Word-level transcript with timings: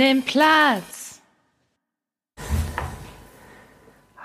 Nimm 0.00 0.22
Platz. 0.22 1.20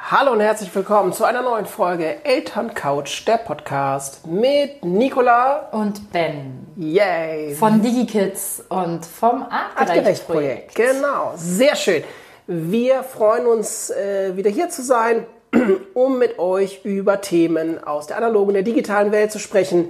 Hallo 0.10 0.32
und 0.32 0.40
herzlich 0.40 0.74
willkommen 0.74 1.12
zu 1.12 1.26
einer 1.26 1.42
neuen 1.42 1.66
Folge 1.66 2.24
Elterncouch, 2.24 3.26
der 3.28 3.40
Podcast 3.40 4.26
mit 4.26 4.86
Nicola 4.86 5.68
und 5.74 6.14
Ben. 6.14 6.66
Yay! 6.78 7.56
Von 7.56 7.82
DigiKids 7.82 8.64
und 8.70 9.06
vom 9.06 9.46
Artgerecht-Projekt. 9.76 10.76
Genau, 10.76 11.34
sehr 11.36 11.76
schön. 11.76 12.06
Wir 12.48 13.04
freuen 13.04 13.46
uns, 13.46 13.90
äh, 13.90 14.32
wieder 14.38 14.52
hier 14.52 14.70
zu 14.70 14.82
sein, 14.82 15.26
um 15.94 16.18
mit 16.18 16.40
euch 16.40 16.86
über 16.86 17.20
Themen 17.20 17.84
aus 17.84 18.08
der 18.08 18.16
analogen, 18.16 18.54
der 18.54 18.64
digitalen 18.64 19.12
Welt 19.12 19.34
zu 19.34 19.40
sprechen, 19.40 19.90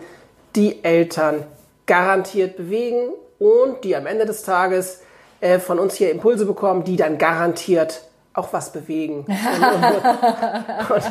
die 0.55 0.83
Eltern 0.83 1.45
garantiert 1.85 2.57
bewegen 2.57 3.09
und 3.37 3.83
die 3.83 3.95
am 3.95 4.07
Ende 4.07 4.25
des 4.25 4.41
Tages 4.41 5.01
äh, 5.45 5.59
von 5.59 5.77
uns 5.77 5.93
hier 5.93 6.11
Impulse 6.11 6.45
bekommen, 6.45 6.83
die 6.83 6.95
dann 6.95 7.17
garantiert 7.17 8.01
auch 8.33 8.51
was 8.51 8.71
bewegen 8.71 9.25
und, 9.25 9.25
und, 10.89 11.03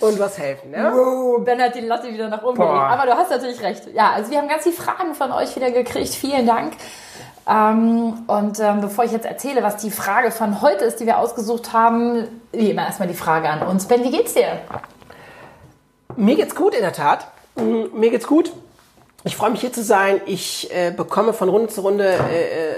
und, 0.00 0.02
und 0.02 0.18
was 0.18 0.38
helfen. 0.38 0.72
Ja? 0.72 0.92
Wow, 0.92 1.44
ben 1.44 1.60
hat 1.60 1.74
die 1.74 1.80
Latte 1.80 2.12
wieder 2.12 2.28
nach 2.28 2.42
oben 2.42 2.56
gelegt. 2.56 2.74
Aber 2.74 3.06
du 3.06 3.12
hast 3.12 3.30
natürlich 3.30 3.62
recht. 3.62 3.82
Ja, 3.94 4.12
also 4.12 4.30
wir 4.30 4.38
haben 4.38 4.48
ganz 4.48 4.64
viele 4.64 4.74
Fragen 4.74 5.14
von 5.14 5.30
euch 5.30 5.54
wieder 5.54 5.70
gekriegt. 5.70 6.14
Vielen 6.14 6.46
Dank. 6.46 6.72
Ähm, 7.48 8.24
und 8.26 8.58
ähm, 8.60 8.80
bevor 8.80 9.04
ich 9.04 9.12
jetzt 9.12 9.26
erzähle, 9.26 9.62
was 9.62 9.76
die 9.76 9.90
Frage 9.90 10.30
von 10.30 10.62
heute 10.62 10.84
ist, 10.84 10.98
die 11.00 11.06
wir 11.06 11.18
ausgesucht 11.18 11.72
haben, 11.72 12.26
wie 12.50 12.70
immer 12.70 12.86
erstmal 12.86 13.08
die 13.08 13.14
Frage 13.14 13.48
an 13.48 13.62
uns. 13.66 13.86
Ben, 13.86 14.02
wie 14.02 14.10
geht's 14.10 14.34
dir? 14.34 14.58
Mir 16.16 16.36
geht's 16.36 16.54
gut, 16.54 16.74
in 16.74 16.80
der 16.80 16.92
Tat. 16.92 17.26
Mir 17.56 18.10
geht's 18.10 18.26
gut. 18.26 18.52
Ich 19.24 19.36
freue 19.36 19.50
mich 19.50 19.60
hier 19.60 19.72
zu 19.72 19.84
sein. 19.84 20.20
Ich 20.26 20.74
äh, 20.74 20.90
bekomme 20.90 21.32
von 21.32 21.48
Runde 21.48 21.68
zu 21.68 21.82
Runde 21.82 22.04
äh, 22.04 22.16
äh 22.16 22.71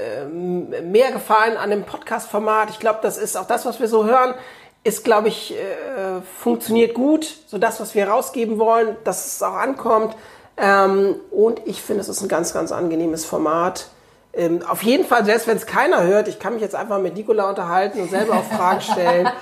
mehr 0.82 1.12
Gefallen 1.12 1.56
an 1.56 1.70
dem 1.70 1.84
Podcast-Format. 1.84 2.70
Ich 2.70 2.78
glaube, 2.78 3.00
das 3.02 3.18
ist 3.18 3.36
auch 3.36 3.46
das, 3.46 3.66
was 3.66 3.80
wir 3.80 3.88
so 3.88 4.04
hören, 4.04 4.34
ist, 4.82 5.04
glaube 5.04 5.28
ich, 5.28 5.54
äh, 5.54 6.20
funktioniert 6.40 6.94
gut. 6.94 7.26
So 7.46 7.58
das, 7.58 7.80
was 7.80 7.94
wir 7.94 8.08
rausgeben 8.08 8.58
wollen, 8.58 8.96
dass 9.04 9.26
es 9.26 9.42
auch 9.42 9.54
ankommt. 9.54 10.14
Ähm, 10.56 11.16
und 11.30 11.60
ich 11.64 11.82
finde, 11.82 12.02
es 12.02 12.08
ist 12.08 12.22
ein 12.22 12.28
ganz, 12.28 12.52
ganz 12.52 12.70
angenehmes 12.70 13.24
Format. 13.24 13.88
Ähm, 14.32 14.62
auf 14.68 14.82
jeden 14.82 15.06
Fall, 15.06 15.24
selbst 15.24 15.46
wenn 15.46 15.56
es 15.56 15.66
keiner 15.66 16.02
hört, 16.02 16.28
ich 16.28 16.38
kann 16.38 16.54
mich 16.54 16.62
jetzt 16.62 16.74
einfach 16.74 16.98
mit 16.98 17.14
Nicola 17.14 17.48
unterhalten 17.48 18.00
und 18.00 18.10
selber 18.10 18.34
auch 18.34 18.44
Fragen 18.44 18.80
stellen. 18.80 19.28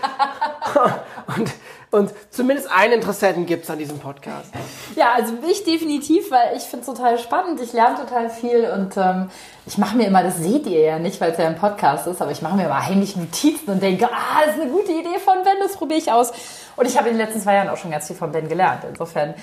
und 1.37 1.51
und 1.93 2.11
zumindest 2.31 2.71
einen 2.71 2.95
Interessenten 2.95 3.45
gibt 3.45 3.65
es 3.65 3.71
an 3.71 3.79
diesem 3.79 3.99
Podcast. 3.99 4.51
Ja, 4.97 5.13
also 5.15 5.35
ich 5.47 5.63
definitiv, 5.63 6.31
weil 6.31 6.57
ich 6.57 6.63
finde 6.63 6.81
es 6.81 6.87
total 6.87 7.19
spannend. 7.19 7.61
Ich 7.61 7.75
lerne 7.75 7.97
total 7.97 8.31
viel 8.31 8.65
und 8.75 8.97
ähm, 8.97 9.31
ich 9.67 9.77
mache 9.77 9.99
mir 9.99 10.07
immer, 10.07 10.23
das 10.23 10.39
seht 10.39 10.67
ihr 10.67 10.81
ja 10.81 10.99
nicht, 10.99 11.21
weil 11.21 11.33
es 11.33 11.39
ja 11.39 11.47
ein 11.47 11.57
Podcast 11.57 12.07
ist, 12.07 12.23
aber 12.23 12.31
ich 12.31 12.41
mache 12.41 12.57
mir 12.57 12.65
immer 12.65 12.87
heimlich 12.87 13.15
Notizen 13.15 13.71
und 13.71 13.83
denke, 13.83 14.09
ah, 14.11 14.41
das 14.47 14.57
ist 14.57 14.63
eine 14.63 14.71
gute 14.71 14.91
Idee 14.91 15.19
von 15.23 15.45
Ben, 15.45 15.53
das 15.61 15.77
probiere 15.77 16.01
ich 16.01 16.11
aus. 16.11 16.33
Und 16.77 16.87
ich 16.87 16.97
habe 16.97 17.11
in 17.11 17.19
den 17.19 17.27
letzten 17.27 17.43
zwei 17.43 17.57
Jahren 17.57 17.69
auch 17.69 17.77
schon 17.77 17.91
ganz 17.91 18.07
viel 18.07 18.17
von 18.17 18.33
Ben 18.33 18.49
gelernt. 18.49 18.85
Insofern 18.89 19.35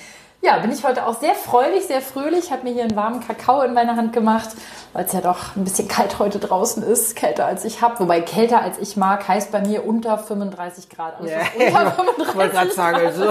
ja, 0.42 0.58
bin 0.59 0.72
ich 0.72 0.86
heute 0.86 1.06
auch 1.06 1.20
sehr 1.20 1.36
freudig, 1.36 1.86
sehr 1.86 2.02
fröhlich. 2.02 2.52
Habe 2.52 2.64
mir 2.64 2.73
hier 2.73 2.84
einen 2.84 2.95
warmen 2.95 3.20
Kakao 3.20 3.62
in 3.62 3.73
meine 3.73 3.98
Hand 3.98 4.14
gemacht, 4.14 4.50
weil 4.94 5.06
es 5.06 5.12
ja 5.12 5.20
doch 5.20 5.56
ein 5.58 5.66
bisschen 5.66 5.88
kalt 5.90 6.18
heute 6.18 6.40
draußen 6.40 6.82
ist. 6.82 7.16
Kälter 7.16 7.45
als 7.45 7.66
ich 7.66 7.82
habe. 7.82 8.00
Wobei 8.00 8.22
kälter 8.22 8.62
als 8.62 8.78
ich 8.78 8.95
mag, 8.95 9.28
heißt 9.28 9.52
bei 9.52 9.62
mir 9.62 9.86
unter 9.86 10.17
35 10.17 10.90
Grad. 10.90 11.20
Also 11.20 11.34
ja, 11.34 11.40
unter 11.67 11.92
35 11.95 12.28
ich 12.30 12.36
wollte 12.36 12.54
gerade 12.54 12.72
sagen, 12.72 13.06
also, 13.06 13.30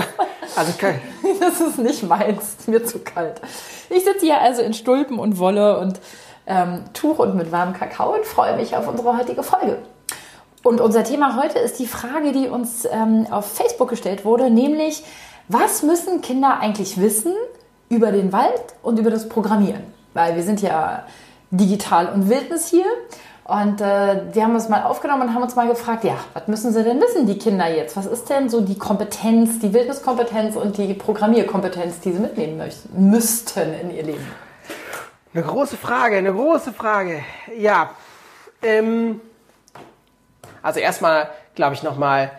also 0.54 0.72
kalt. 0.78 1.00
Das 1.40 1.60
ist 1.60 1.78
nicht 1.78 2.02
meins. 2.02 2.56
Ist 2.58 2.68
mir 2.68 2.84
zu 2.84 2.98
kalt. 2.98 3.40
Ich 3.88 4.04
sitze 4.04 4.26
hier 4.26 4.40
also 4.40 4.60
in 4.60 4.74
Stulpen 4.74 5.18
und 5.18 5.38
Wolle 5.38 5.78
und 5.78 6.00
ähm, 6.46 6.84
Tuch 6.92 7.18
und 7.18 7.36
mit 7.36 7.52
warmem 7.52 7.74
Kakao 7.74 8.14
und 8.14 8.26
freue 8.26 8.56
mich 8.56 8.76
auf 8.76 8.86
unsere 8.86 9.16
heutige 9.16 9.42
Folge. 9.42 9.78
Und 10.62 10.80
unser 10.80 11.04
Thema 11.04 11.40
heute 11.40 11.58
ist 11.58 11.78
die 11.78 11.86
Frage, 11.86 12.32
die 12.32 12.48
uns 12.48 12.86
ähm, 12.90 13.26
auf 13.30 13.50
Facebook 13.50 13.88
gestellt 13.88 14.24
wurde, 14.24 14.50
nämlich 14.50 15.04
was 15.48 15.82
müssen 15.82 16.20
Kinder 16.20 16.58
eigentlich 16.60 17.00
wissen 17.00 17.32
über 17.88 18.12
den 18.12 18.32
Wald 18.32 18.74
und 18.82 18.98
über 18.98 19.10
das 19.10 19.28
Programmieren? 19.28 19.82
Weil 20.14 20.36
wir 20.36 20.42
sind 20.42 20.60
ja 20.60 21.04
digital 21.50 22.08
und 22.12 22.28
Wildnis 22.28 22.68
hier. 22.68 22.86
Und 23.44 23.80
äh, 23.80 24.34
wir 24.34 24.44
haben 24.44 24.54
uns 24.54 24.68
mal 24.68 24.82
aufgenommen 24.82 25.22
und 25.22 25.34
haben 25.34 25.42
uns 25.42 25.56
mal 25.56 25.66
gefragt, 25.66 26.04
ja, 26.04 26.16
was 26.34 26.48
müssen 26.48 26.70
sie 26.74 26.84
denn 26.84 27.00
wissen, 27.00 27.26
die 27.26 27.38
Kinder 27.38 27.66
jetzt? 27.74 27.96
Was 27.96 28.04
ist 28.04 28.28
denn 28.28 28.50
so 28.50 28.60
die 28.60 28.76
Kompetenz, 28.76 29.58
die 29.58 29.72
Wildniskompetenz 29.72 30.54
und 30.54 30.76
die 30.76 30.92
Programmierkompetenz, 30.92 32.00
die 32.00 32.12
sie 32.12 32.18
mitnehmen 32.18 32.58
möchten, 32.58 33.08
müssten 33.08 33.72
in 33.72 33.90
ihr 33.90 34.02
Leben? 34.02 34.26
Eine 35.32 35.44
große 35.44 35.78
Frage, 35.78 36.18
eine 36.18 36.32
große 36.32 36.74
Frage. 36.74 37.22
Ja, 37.56 37.90
ähm, 38.60 39.20
also 40.62 40.80
erstmal 40.80 41.30
glaube 41.54 41.72
ich 41.74 41.82
nochmal, 41.82 42.30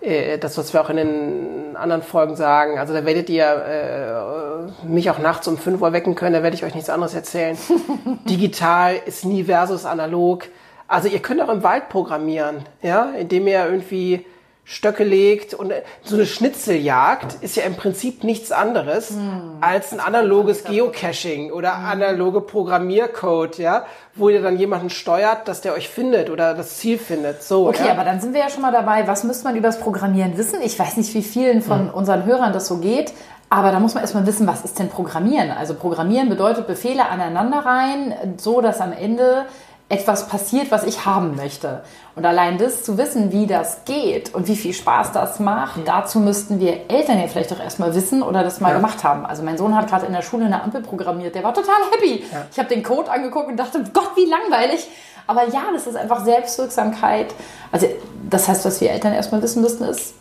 äh, 0.00 0.38
das, 0.38 0.56
was 0.58 0.72
wir 0.72 0.80
auch 0.80 0.90
in 0.90 0.96
den 0.96 1.76
anderen 1.76 2.02
Folgen 2.02 2.36
sagen. 2.36 2.78
Also 2.78 2.94
da 2.94 3.04
werdet 3.04 3.28
ihr 3.28 3.44
äh, 3.44 4.86
mich 4.86 5.10
auch 5.10 5.18
nachts 5.18 5.46
um 5.48 5.58
5 5.58 5.80
Uhr 5.80 5.92
wecken 5.92 6.14
können, 6.14 6.34
da 6.34 6.42
werde 6.42 6.56
ich 6.56 6.64
euch 6.64 6.74
nichts 6.74 6.90
anderes 6.90 7.14
erzählen. 7.14 7.56
Digital 8.28 8.96
ist 9.06 9.24
nie 9.24 9.44
versus 9.44 9.84
analog. 9.84 10.46
Also 10.88 11.08
ihr 11.08 11.20
könnt 11.20 11.40
auch 11.40 11.48
im 11.48 11.62
Wald 11.62 11.88
programmieren, 11.88 12.64
ja, 12.82 13.10
indem 13.18 13.46
ihr 13.46 13.64
irgendwie 13.64 14.26
Stöcke 14.64 15.02
legt 15.02 15.54
und 15.54 15.70
äh, 15.70 15.82
so 16.04 16.14
eine 16.16 16.26
Schnitzeljagd 16.26 17.42
ist 17.42 17.56
ja 17.56 17.64
im 17.64 17.74
Prinzip 17.74 18.22
nichts 18.22 18.52
anderes 18.52 19.10
hm, 19.10 19.58
als 19.60 19.92
ein 19.92 20.00
analoges 20.00 20.64
Geocaching 20.64 21.50
oder 21.50 21.76
hm. 21.76 21.86
analoge 21.86 22.40
Programmiercode, 22.40 23.58
ja, 23.58 23.84
wo 24.14 24.28
ihr 24.28 24.42
dann 24.42 24.58
jemanden 24.58 24.90
steuert, 24.90 25.48
dass 25.48 25.60
der 25.60 25.74
euch 25.74 25.88
findet 25.88 26.30
oder 26.30 26.54
das 26.54 26.76
Ziel 26.78 26.98
findet. 26.98 27.42
So. 27.42 27.68
Okay, 27.68 27.86
ja? 27.86 27.92
aber 27.92 28.04
dann 28.04 28.20
sind 28.20 28.32
wir 28.32 28.40
ja 28.40 28.50
schon 28.50 28.62
mal 28.62 28.72
dabei. 28.72 29.08
Was 29.08 29.24
müsste 29.24 29.44
man 29.44 29.56
über 29.56 29.68
das 29.68 29.80
Programmieren 29.80 30.36
wissen? 30.36 30.60
Ich 30.62 30.78
weiß 30.78 30.96
nicht, 30.98 31.12
wie 31.14 31.22
vielen 31.22 31.62
von 31.62 31.88
hm. 31.88 31.94
unseren 31.94 32.24
Hörern 32.24 32.52
das 32.52 32.66
so 32.66 32.78
geht. 32.78 33.12
Aber 33.52 33.72
da 33.72 33.80
muss 33.80 33.94
man 33.94 34.04
erstmal 34.04 34.26
wissen, 34.26 34.46
was 34.46 34.64
ist 34.64 34.78
denn 34.78 34.88
Programmieren? 34.88 35.50
Also 35.50 35.74
Programmieren 35.74 36.28
bedeutet 36.28 36.68
Befehle 36.68 37.08
aneinander 37.08 37.58
rein, 37.58 38.14
so 38.36 38.60
dass 38.60 38.80
am 38.80 38.92
Ende 38.92 39.46
etwas 39.90 40.28
passiert, 40.28 40.70
was 40.70 40.84
ich 40.84 41.04
haben 41.04 41.34
möchte. 41.34 41.82
Und 42.14 42.24
allein 42.24 42.58
das 42.58 42.84
zu 42.84 42.96
wissen, 42.96 43.32
wie 43.32 43.46
das 43.48 43.84
geht 43.84 44.32
und 44.32 44.46
wie 44.46 44.54
viel 44.54 44.72
Spaß 44.72 45.10
das 45.12 45.40
macht, 45.40 45.78
mhm. 45.78 45.84
dazu 45.84 46.20
müssten 46.20 46.60
wir 46.60 46.88
Eltern 46.88 47.18
ja 47.18 47.26
vielleicht 47.26 47.50
doch 47.50 47.60
erstmal 47.60 47.94
wissen 47.94 48.22
oder 48.22 48.44
das 48.44 48.60
mal 48.60 48.68
ja. 48.68 48.76
gemacht 48.76 49.02
haben. 49.02 49.26
Also 49.26 49.42
mein 49.42 49.58
Sohn 49.58 49.76
hat 49.76 49.88
gerade 49.88 50.06
in 50.06 50.12
der 50.12 50.22
Schule 50.22 50.44
eine 50.44 50.62
Ampel 50.62 50.80
programmiert, 50.80 51.34
der 51.34 51.42
war 51.42 51.52
total 51.52 51.74
happy. 51.90 52.24
Ja. 52.32 52.46
Ich 52.52 52.58
habe 52.58 52.68
den 52.68 52.84
Code 52.84 53.10
angeguckt 53.10 53.48
und 53.48 53.56
dachte, 53.56 53.82
Gott, 53.92 54.12
wie 54.14 54.26
langweilig. 54.26 54.88
Aber 55.26 55.48
ja, 55.48 55.62
das 55.72 55.88
ist 55.88 55.96
einfach 55.96 56.24
Selbstwirksamkeit. 56.24 57.34
Also 57.72 57.88
das 58.30 58.48
heißt, 58.48 58.64
was 58.64 58.80
wir 58.80 58.90
Eltern 58.90 59.12
erstmal 59.12 59.42
wissen 59.42 59.60
müssten, 59.60 59.84
ist, 59.84 60.14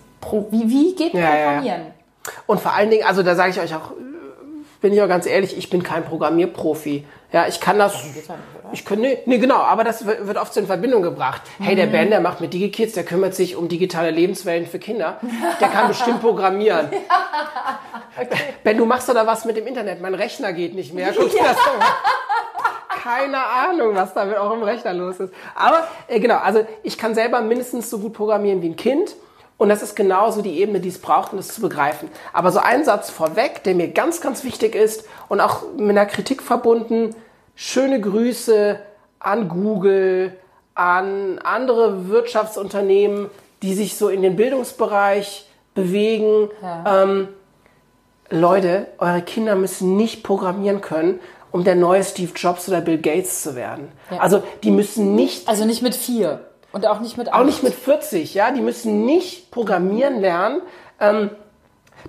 wie, 0.50 0.68
wie 0.68 0.96
geht 0.96 1.12
Programmieren? 1.12 1.64
Ja, 1.64 1.78
und 2.48 2.60
vor 2.60 2.74
allen 2.74 2.90
Dingen, 2.90 3.06
also 3.06 3.24
da 3.24 3.36
sage 3.36 3.52
ich 3.52 3.60
euch 3.60 3.74
auch, 3.76 3.92
bin 4.82 4.94
ich 4.94 5.02
auch 5.02 5.08
ganz 5.08 5.26
ehrlich, 5.26 5.58
ich 5.58 5.70
bin 5.70 5.84
kein 5.84 6.06
Programmierprofi. 6.06 7.06
Ja, 7.32 7.48
ich 7.48 7.60
kann 7.60 7.78
das. 7.78 7.94
Ich 8.72 8.86
kann, 8.86 9.00
nee, 9.00 9.20
nee, 9.26 9.38
genau, 9.38 9.58
aber 9.58 9.84
das 9.84 10.06
wird 10.06 10.38
oft 10.38 10.54
so 10.54 10.60
in 10.60 10.66
Verbindung 10.66 11.04
gebracht. 11.04 11.42
Hey, 11.60 11.76
der 11.76 11.88
mhm. 11.88 11.92
Ben, 11.92 12.10
der 12.10 12.22
macht 12.22 12.42
mit 12.42 12.54
DigiKids, 12.54 12.94
der 12.94 13.04
kümmert 13.04 13.36
sich 13.36 13.56
um 13.56 13.68
digitale 13.68 14.10
Lebenswelten 14.10 14.68
für 14.68 14.80
Kinder. 14.80 15.20
Der 15.60 15.68
kann 15.68 15.88
bestimmt 15.88 16.22
programmieren. 16.22 16.88
okay. 18.20 18.38
Ben, 18.64 18.78
du 18.78 18.86
machst 18.86 19.10
da 19.10 19.28
was 19.28 19.46
mit 19.46 19.58
dem 19.58 19.68
Internet. 19.68 20.02
Mein 20.02 20.16
Rechner 20.16 20.54
geht 20.54 20.74
nicht 20.74 20.94
mehr. 20.94 21.14
Guck 21.16 21.30
dir 21.30 21.44
das 21.44 21.58
doch 21.58 21.86
keine 23.02 23.38
Ahnung, 23.38 23.96
was 23.96 24.14
da 24.14 24.26
mit 24.26 24.38
eurem 24.38 24.64
Rechner 24.64 24.94
los 24.94 25.20
ist. 25.20 25.34
Aber 25.56 25.88
äh, 26.08 26.20
genau, 26.20 26.38
also 26.38 26.66
ich 26.84 26.98
kann 26.98 27.16
selber 27.16 27.42
mindestens 27.42 27.90
so 27.90 28.00
gut 28.00 28.14
programmieren 28.14 28.62
wie 28.62 28.70
ein 28.70 28.76
Kind. 28.76 29.16
Und 29.60 29.68
das 29.68 29.84
ist 29.84 29.96
genauso 29.96 30.42
die 30.42 30.58
Ebene, 30.62 30.80
die 30.80 30.88
es 30.88 31.00
braucht, 31.00 31.34
um 31.34 31.38
das 31.38 31.50
zu 31.50 31.62
begreifen. 31.62 32.10
Aber 32.32 32.52
so 32.52 32.60
ein 32.60 32.86
Satz 32.86 33.10
vorweg, 33.10 33.62
der 33.66 33.76
mir 33.76 33.90
ganz, 33.90 34.22
ganz 34.22 34.46
wichtig 34.46 34.74
ist 34.74 35.04
und 35.28 35.42
auch 35.42 35.64
mit 35.76 35.92
einer 35.92 36.06
Kritik 36.06 36.42
verbunden. 36.42 37.14
Schöne 37.56 38.00
Grüße 38.00 38.80
an 39.20 39.50
Google, 39.50 40.34
an 40.76 41.40
andere 41.40 42.08
Wirtschaftsunternehmen, 42.08 43.30
die 43.62 43.74
sich 43.74 43.98
so 43.98 44.08
in 44.08 44.22
den 44.22 44.38
Bildungsbereich 44.38 45.46
bewegen. 45.76 46.50
Ja. 46.62 47.04
Ähm, 47.04 47.28
Leute, 48.30 48.88
eure 48.98 49.22
Kinder 49.22 49.56
müssen 49.56 49.98
nicht 49.98 50.24
programmieren 50.24 50.80
können, 50.80 51.20
um 51.52 51.66
der 51.66 51.76
neue 51.76 52.06
Steve 52.06 52.32
Jobs 52.34 52.70
oder 52.70 52.80
Bill 52.80 53.00
Gates 53.00 53.44
zu 53.44 53.56
werden. 53.58 53.92
Ja. 54.10 54.20
Also 54.20 54.42
die 54.64 54.72
müssen 54.72 55.16
nicht. 55.16 55.50
Also 55.50 55.66
nicht 55.66 55.82
mit 55.82 55.96
vier. 55.96 56.49
Und 56.72 56.86
auch 56.86 57.00
nicht 57.00 57.18
mit 57.18 57.30
8. 57.30 57.36
Auch 57.36 57.46
nicht 57.46 57.64
mit 57.64 57.74
40, 57.74 58.34
ja. 58.34 58.52
Die 58.52 58.62
müssen 58.62 59.06
nicht 59.06 59.52
programmieren 59.52 60.20
lernen, 60.22 60.62
ähm, 61.00 61.32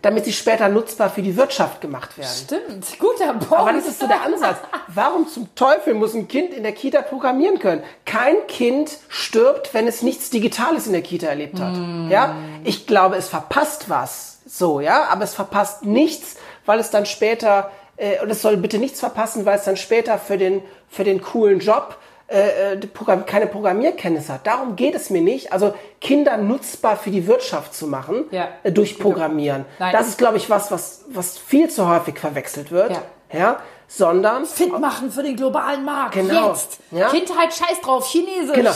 damit 0.02 0.24
sie 0.24 0.32
später 0.32 0.68
nutzbar 0.68 1.10
für 1.10 1.22
die 1.22 1.36
Wirtschaft 1.36 1.80
gemacht 1.80 2.16
werden. 2.16 2.30
Stimmt, 2.30 2.98
guter 2.98 3.32
Punkt. 3.34 3.52
Aber 3.52 3.72
das 3.72 3.86
ist 3.86 4.00
so 4.00 4.06
der 4.06 4.22
Ansatz. 4.22 4.58
Warum 4.88 5.26
zum 5.28 5.54
Teufel 5.54 5.94
muss 5.94 6.14
ein 6.14 6.28
Kind 6.28 6.54
in 6.54 6.62
der 6.62 6.72
Kita 6.72 7.02
programmieren 7.02 7.58
können? 7.58 7.82
Kein 8.04 8.46
Kind 8.46 8.98
stirbt, 9.08 9.74
wenn 9.74 9.88
es 9.88 10.02
nichts 10.02 10.30
Digitales 10.30 10.86
in 10.86 10.92
der 10.92 11.02
Kita 11.02 11.26
erlebt 11.26 11.58
hat. 11.58 11.74
Mm. 11.74 12.08
Ja, 12.10 12.36
ich 12.64 12.86
glaube, 12.86 13.16
es 13.16 13.28
verpasst 13.28 13.88
was. 13.88 14.38
So, 14.46 14.80
ja, 14.80 15.04
aber 15.04 15.24
es 15.24 15.34
verpasst 15.34 15.84
nichts, 15.84 16.36
weil 16.66 16.78
es 16.78 16.90
dann 16.90 17.06
später 17.06 17.70
äh, 17.96 18.20
und 18.22 18.30
es 18.30 18.42
soll 18.42 18.56
bitte 18.56 18.78
nichts 18.78 19.00
verpassen, 19.00 19.44
weil 19.44 19.58
es 19.58 19.64
dann 19.64 19.76
später 19.76 20.18
für 20.18 20.38
den 20.38 20.62
für 20.88 21.04
den 21.04 21.22
coolen 21.22 21.60
Job 21.60 21.96
äh, 22.30 22.74
äh 22.74 22.76
Programm, 22.86 23.26
keine 23.26 23.46
Programmierkenntnisse 23.46 24.34
hat. 24.34 24.46
Darum 24.46 24.76
geht 24.76 24.94
es 24.94 25.10
mir 25.10 25.20
nicht. 25.20 25.52
Also 25.52 25.74
Kinder 26.00 26.36
nutzbar 26.36 26.96
für 26.96 27.10
die 27.10 27.26
Wirtschaft 27.26 27.74
zu 27.74 27.86
machen 27.86 28.24
ja. 28.30 28.48
äh, 28.62 28.72
durch 28.72 28.98
Programmieren. 28.98 29.64
Nein. 29.78 29.92
Das 29.92 30.08
ist, 30.08 30.18
glaube 30.18 30.36
ich, 30.36 30.48
was, 30.48 30.70
was, 30.70 31.04
was 31.08 31.38
viel 31.38 31.68
zu 31.68 31.88
häufig 31.88 32.18
verwechselt 32.18 32.70
wird. 32.70 32.92
Ja. 33.32 33.38
ja? 33.38 33.56
Sondern 33.88 34.46
fit 34.46 34.78
machen 34.78 35.10
für 35.10 35.22
den 35.22 35.36
globalen 35.36 35.84
Markt. 35.84 36.14
Genau. 36.14 36.50
Jetzt. 36.50 36.78
Ja? 36.92 37.08
Kindheit 37.08 37.52
scheiß 37.52 37.80
drauf, 37.82 38.06
Chinesisch. 38.06 38.54
Genau. 38.54 38.70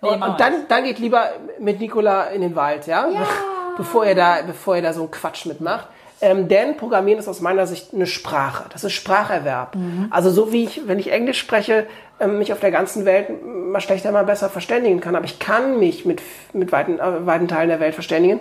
nee, 0.00 0.08
und, 0.08 0.22
und 0.22 0.40
dann, 0.40 0.68
dann 0.68 0.84
geht 0.84 0.98
lieber 0.98 1.30
mit 1.58 1.80
Nikola 1.80 2.28
in 2.28 2.40
den 2.40 2.54
Wald, 2.54 2.86
ja? 2.86 3.08
ja. 3.08 3.26
Bevor 3.76 4.06
ihr 4.06 4.14
da, 4.14 4.42
bevor 4.46 4.76
ihr 4.76 4.82
da 4.82 4.92
so 4.92 5.00
einen 5.00 5.10
Quatsch 5.10 5.46
mitmacht. 5.46 5.88
Ähm, 6.20 6.48
denn 6.48 6.76
Programmieren 6.76 7.18
ist 7.18 7.28
aus 7.28 7.40
meiner 7.40 7.66
Sicht 7.66 7.92
eine 7.92 8.06
Sprache. 8.06 8.64
Das 8.72 8.82
ist 8.82 8.92
Spracherwerb. 8.92 9.74
Mhm. 9.74 10.06
Also 10.10 10.30
so 10.30 10.52
wie 10.52 10.64
ich, 10.64 10.86
wenn 10.86 10.98
ich 10.98 11.12
Englisch 11.12 11.38
spreche, 11.38 11.86
mich 12.26 12.52
auf 12.52 12.60
der 12.60 12.70
ganzen 12.70 13.04
Welt 13.04 13.28
mal 13.44 13.80
schlechter, 13.80 14.12
mal 14.12 14.24
besser 14.24 14.48
verständigen 14.48 15.00
kann. 15.00 15.16
Aber 15.16 15.24
ich 15.24 15.38
kann 15.38 15.78
mich 15.78 16.04
mit, 16.04 16.22
mit 16.52 16.72
weiten, 16.72 16.98
äh, 16.98 17.26
weiten 17.26 17.48
Teilen 17.48 17.68
der 17.68 17.80
Welt 17.80 17.94
verständigen. 17.94 18.40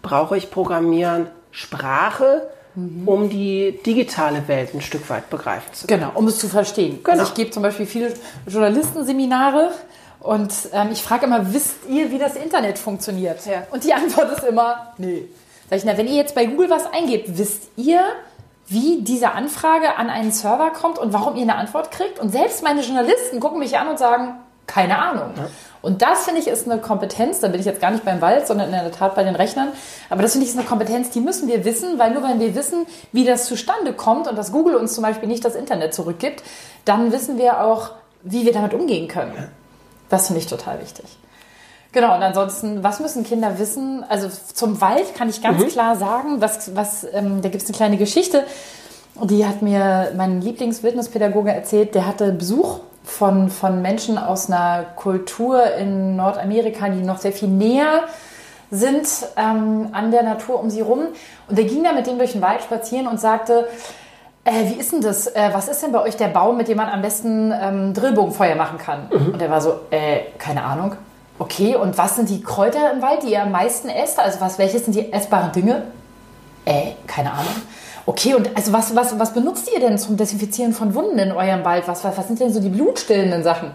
Brauche 0.00 0.36
ich 0.36 0.50
Programmieren 0.50 1.28
Sprache, 1.50 2.48
mhm. 2.74 3.06
um 3.06 3.28
die 3.28 3.78
digitale 3.84 4.48
Welt 4.48 4.74
ein 4.74 4.80
Stück 4.80 5.08
weit 5.10 5.30
begreifen 5.30 5.72
zu 5.72 5.86
können. 5.86 6.00
Genau, 6.00 6.12
um 6.14 6.26
es 6.26 6.38
zu 6.38 6.48
verstehen. 6.48 7.00
Genau. 7.02 7.18
Also 7.18 7.30
ich 7.30 7.34
gebe 7.34 7.50
zum 7.50 7.62
Beispiel 7.62 7.86
viele 7.86 8.12
Journalistenseminare 8.46 9.70
und 10.20 10.52
ähm, 10.72 10.90
ich 10.92 11.02
frage 11.02 11.26
immer, 11.26 11.52
wisst 11.52 11.88
ihr, 11.88 12.10
wie 12.10 12.18
das 12.18 12.36
Internet 12.36 12.78
funktioniert? 12.78 13.44
Ja. 13.44 13.66
Und 13.70 13.84
die 13.84 13.92
Antwort 13.92 14.32
ist 14.32 14.44
immer, 14.44 14.94
nee. 14.98 15.24
Sag 15.68 15.78
ich, 15.78 15.84
na, 15.84 15.96
wenn 15.96 16.06
ihr 16.06 16.14
jetzt 16.14 16.34
bei 16.34 16.46
Google 16.46 16.70
was 16.70 16.86
eingebt, 16.92 17.38
wisst 17.38 17.68
ihr, 17.76 18.02
wie 18.72 19.02
diese 19.02 19.32
Anfrage 19.32 19.96
an 19.96 20.10
einen 20.10 20.32
Server 20.32 20.70
kommt 20.70 20.98
und 20.98 21.12
warum 21.12 21.36
ihr 21.36 21.42
eine 21.42 21.56
Antwort 21.56 21.90
kriegt? 21.90 22.18
Und 22.18 22.30
selbst 22.30 22.62
meine 22.62 22.80
Journalisten 22.80 23.40
gucken 23.40 23.58
mich 23.58 23.78
an 23.78 23.88
und 23.88 23.98
sagen, 23.98 24.34
keine 24.66 24.98
Ahnung. 24.98 25.32
Ja. 25.36 25.48
Und 25.82 26.00
das 26.00 26.24
finde 26.24 26.40
ich 26.40 26.46
ist 26.46 26.70
eine 26.70 26.80
Kompetenz, 26.80 27.40
da 27.40 27.48
bin 27.48 27.58
ich 27.58 27.66
jetzt 27.66 27.80
gar 27.80 27.90
nicht 27.90 28.04
beim 28.04 28.20
Wald, 28.20 28.46
sondern 28.46 28.68
in 28.68 28.72
der 28.72 28.92
Tat 28.92 29.14
bei 29.16 29.24
den 29.24 29.34
Rechnern. 29.34 29.68
Aber 30.08 30.22
das 30.22 30.32
finde 30.32 30.46
ich 30.46 30.52
ist 30.52 30.58
eine 30.58 30.66
Kompetenz, 30.66 31.10
die 31.10 31.20
müssen 31.20 31.48
wir 31.48 31.64
wissen, 31.64 31.98
weil 31.98 32.12
nur 32.12 32.22
wenn 32.22 32.38
wir 32.38 32.54
wissen, 32.54 32.86
wie 33.10 33.24
das 33.24 33.46
zustande 33.46 33.92
kommt 33.92 34.28
und 34.28 34.36
dass 34.36 34.52
Google 34.52 34.76
uns 34.76 34.94
zum 34.94 35.02
Beispiel 35.02 35.28
nicht 35.28 35.44
das 35.44 35.56
Internet 35.56 35.92
zurückgibt, 35.92 36.42
dann 36.84 37.10
wissen 37.12 37.36
wir 37.36 37.62
auch, 37.62 37.90
wie 38.22 38.44
wir 38.46 38.52
damit 38.52 38.74
umgehen 38.74 39.08
können. 39.08 39.48
Das 40.08 40.28
finde 40.28 40.40
ich 40.40 40.46
total 40.46 40.80
wichtig. 40.80 41.04
Genau, 41.92 42.16
und 42.16 42.22
ansonsten, 42.22 42.82
was 42.82 43.00
müssen 43.00 43.22
Kinder 43.22 43.58
wissen? 43.58 44.02
Also 44.08 44.28
zum 44.54 44.80
Wald 44.80 45.14
kann 45.14 45.28
ich 45.28 45.42
ganz 45.42 45.62
mhm. 45.62 45.68
klar 45.68 45.96
sagen, 45.96 46.40
was, 46.40 46.74
was, 46.74 47.06
ähm, 47.12 47.42
da 47.42 47.50
gibt 47.50 47.62
es 47.62 47.68
eine 47.68 47.76
kleine 47.76 47.96
Geschichte, 47.98 48.44
die 49.22 49.46
hat 49.46 49.60
mir 49.60 50.12
mein 50.16 50.40
Lieblingswildnispädagoge 50.40 51.52
erzählt, 51.52 51.94
der 51.94 52.06
hatte 52.06 52.32
Besuch 52.32 52.80
von, 53.04 53.50
von 53.50 53.82
Menschen 53.82 54.16
aus 54.16 54.48
einer 54.48 54.84
Kultur 54.96 55.74
in 55.74 56.16
Nordamerika, 56.16 56.88
die 56.88 57.02
noch 57.02 57.18
sehr 57.18 57.32
viel 57.32 57.48
näher 57.48 58.04
sind 58.70 59.06
ähm, 59.36 59.88
an 59.92 60.10
der 60.10 60.22
Natur 60.22 60.58
um 60.58 60.70
sie 60.70 60.80
rum. 60.80 61.08
Und 61.46 61.58
der 61.58 61.66
ging 61.66 61.84
da 61.84 61.92
mit 61.92 62.06
dem 62.06 62.16
durch 62.16 62.32
den 62.32 62.40
Wald 62.40 62.62
spazieren 62.62 63.06
und 63.06 63.20
sagte, 63.20 63.68
äh, 64.44 64.70
wie 64.70 64.80
ist 64.80 64.92
denn 64.92 65.02
das? 65.02 65.26
Äh, 65.26 65.50
was 65.52 65.68
ist 65.68 65.82
denn 65.82 65.92
bei 65.92 66.00
euch 66.00 66.16
der 66.16 66.28
Baum, 66.28 66.56
mit 66.56 66.68
dem 66.68 66.78
man 66.78 66.88
am 66.88 67.02
besten 67.02 67.52
ähm, 67.52 67.92
Drillbogenfeuer 67.92 68.54
machen 68.54 68.78
kann? 68.78 69.08
Mhm. 69.12 69.34
Und 69.34 69.42
er 69.42 69.50
war 69.50 69.60
so, 69.60 69.80
äh, 69.90 70.20
keine 70.38 70.64
Ahnung. 70.64 70.96
Okay, 71.42 71.74
und 71.74 71.98
was 71.98 72.14
sind 72.14 72.28
die 72.28 72.40
Kräuter 72.40 72.92
im 72.92 73.02
Wald, 73.02 73.24
die 73.24 73.32
ihr 73.32 73.42
am 73.42 73.50
meisten 73.50 73.88
esst? 73.88 74.20
Also 74.20 74.40
was, 74.40 74.60
welche 74.60 74.78
sind 74.78 74.94
die 74.94 75.12
essbaren 75.12 75.50
Dinge? 75.50 75.82
Äh, 76.64 76.92
keine 77.08 77.32
Ahnung. 77.32 77.52
Okay, 78.06 78.34
und 78.34 78.56
also 78.56 78.72
was, 78.72 78.94
was, 78.94 79.18
was 79.18 79.34
benutzt 79.34 79.68
ihr 79.74 79.80
denn 79.80 79.98
zum 79.98 80.16
Desinfizieren 80.16 80.72
von 80.72 80.94
Wunden 80.94 81.18
in 81.18 81.32
eurem 81.32 81.64
Wald? 81.64 81.88
Was, 81.88 82.04
was, 82.04 82.16
was 82.16 82.28
sind 82.28 82.38
denn 82.38 82.52
so 82.52 82.60
die 82.60 82.68
blutstillenden 82.68 83.42
Sachen? 83.42 83.72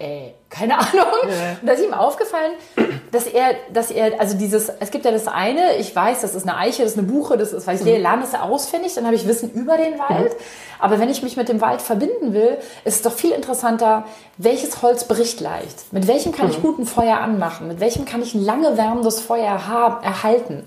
Äh, 0.00 0.30
keine 0.48 0.78
Ahnung. 0.78 0.90
Ja. 1.24 1.56
Und 1.60 1.66
da 1.66 1.72
ist 1.72 1.82
ihm 1.82 1.92
aufgefallen, 1.92 2.52
dass 3.10 3.26
er, 3.26 3.54
dass 3.72 3.90
er, 3.90 4.20
also 4.20 4.36
dieses, 4.36 4.68
es 4.68 4.90
gibt 4.92 5.04
ja 5.04 5.10
das 5.10 5.26
eine, 5.26 5.76
ich 5.76 5.94
weiß, 5.94 6.20
das 6.20 6.36
ist 6.36 6.48
eine 6.48 6.56
Eiche, 6.56 6.82
das 6.82 6.92
ist 6.92 6.98
eine 6.98 7.08
Buche, 7.08 7.36
das 7.36 7.52
ist, 7.52 7.66
weil 7.66 7.76
ich 7.76 7.82
mhm. 7.82 8.00
lerne 8.00 8.22
das 8.22 8.40
ausfindig, 8.40 8.94
dann 8.94 9.06
habe 9.06 9.16
ich 9.16 9.26
Wissen 9.26 9.50
über 9.50 9.76
den 9.76 9.98
Wald. 9.98 10.32
Mhm. 10.32 10.44
Aber 10.78 11.00
wenn 11.00 11.10
ich 11.10 11.24
mich 11.24 11.36
mit 11.36 11.48
dem 11.48 11.60
Wald 11.60 11.82
verbinden 11.82 12.32
will, 12.32 12.58
ist 12.84 12.96
es 12.96 13.02
doch 13.02 13.12
viel 13.12 13.32
interessanter, 13.32 14.04
welches 14.36 14.82
Holz 14.82 15.04
bricht 15.04 15.40
leicht? 15.40 15.92
Mit 15.92 16.06
welchem 16.06 16.30
kann 16.30 16.46
mhm. 16.46 16.52
ich 16.52 16.62
guten 16.62 16.86
Feuer 16.86 17.18
anmachen? 17.18 17.66
Mit 17.66 17.80
welchem 17.80 18.04
kann 18.04 18.22
ich 18.22 18.34
ein 18.34 18.44
lange 18.44 18.76
wärmendes 18.76 19.20
Feuer 19.20 19.66
haben, 19.66 20.04
erhalten? 20.04 20.64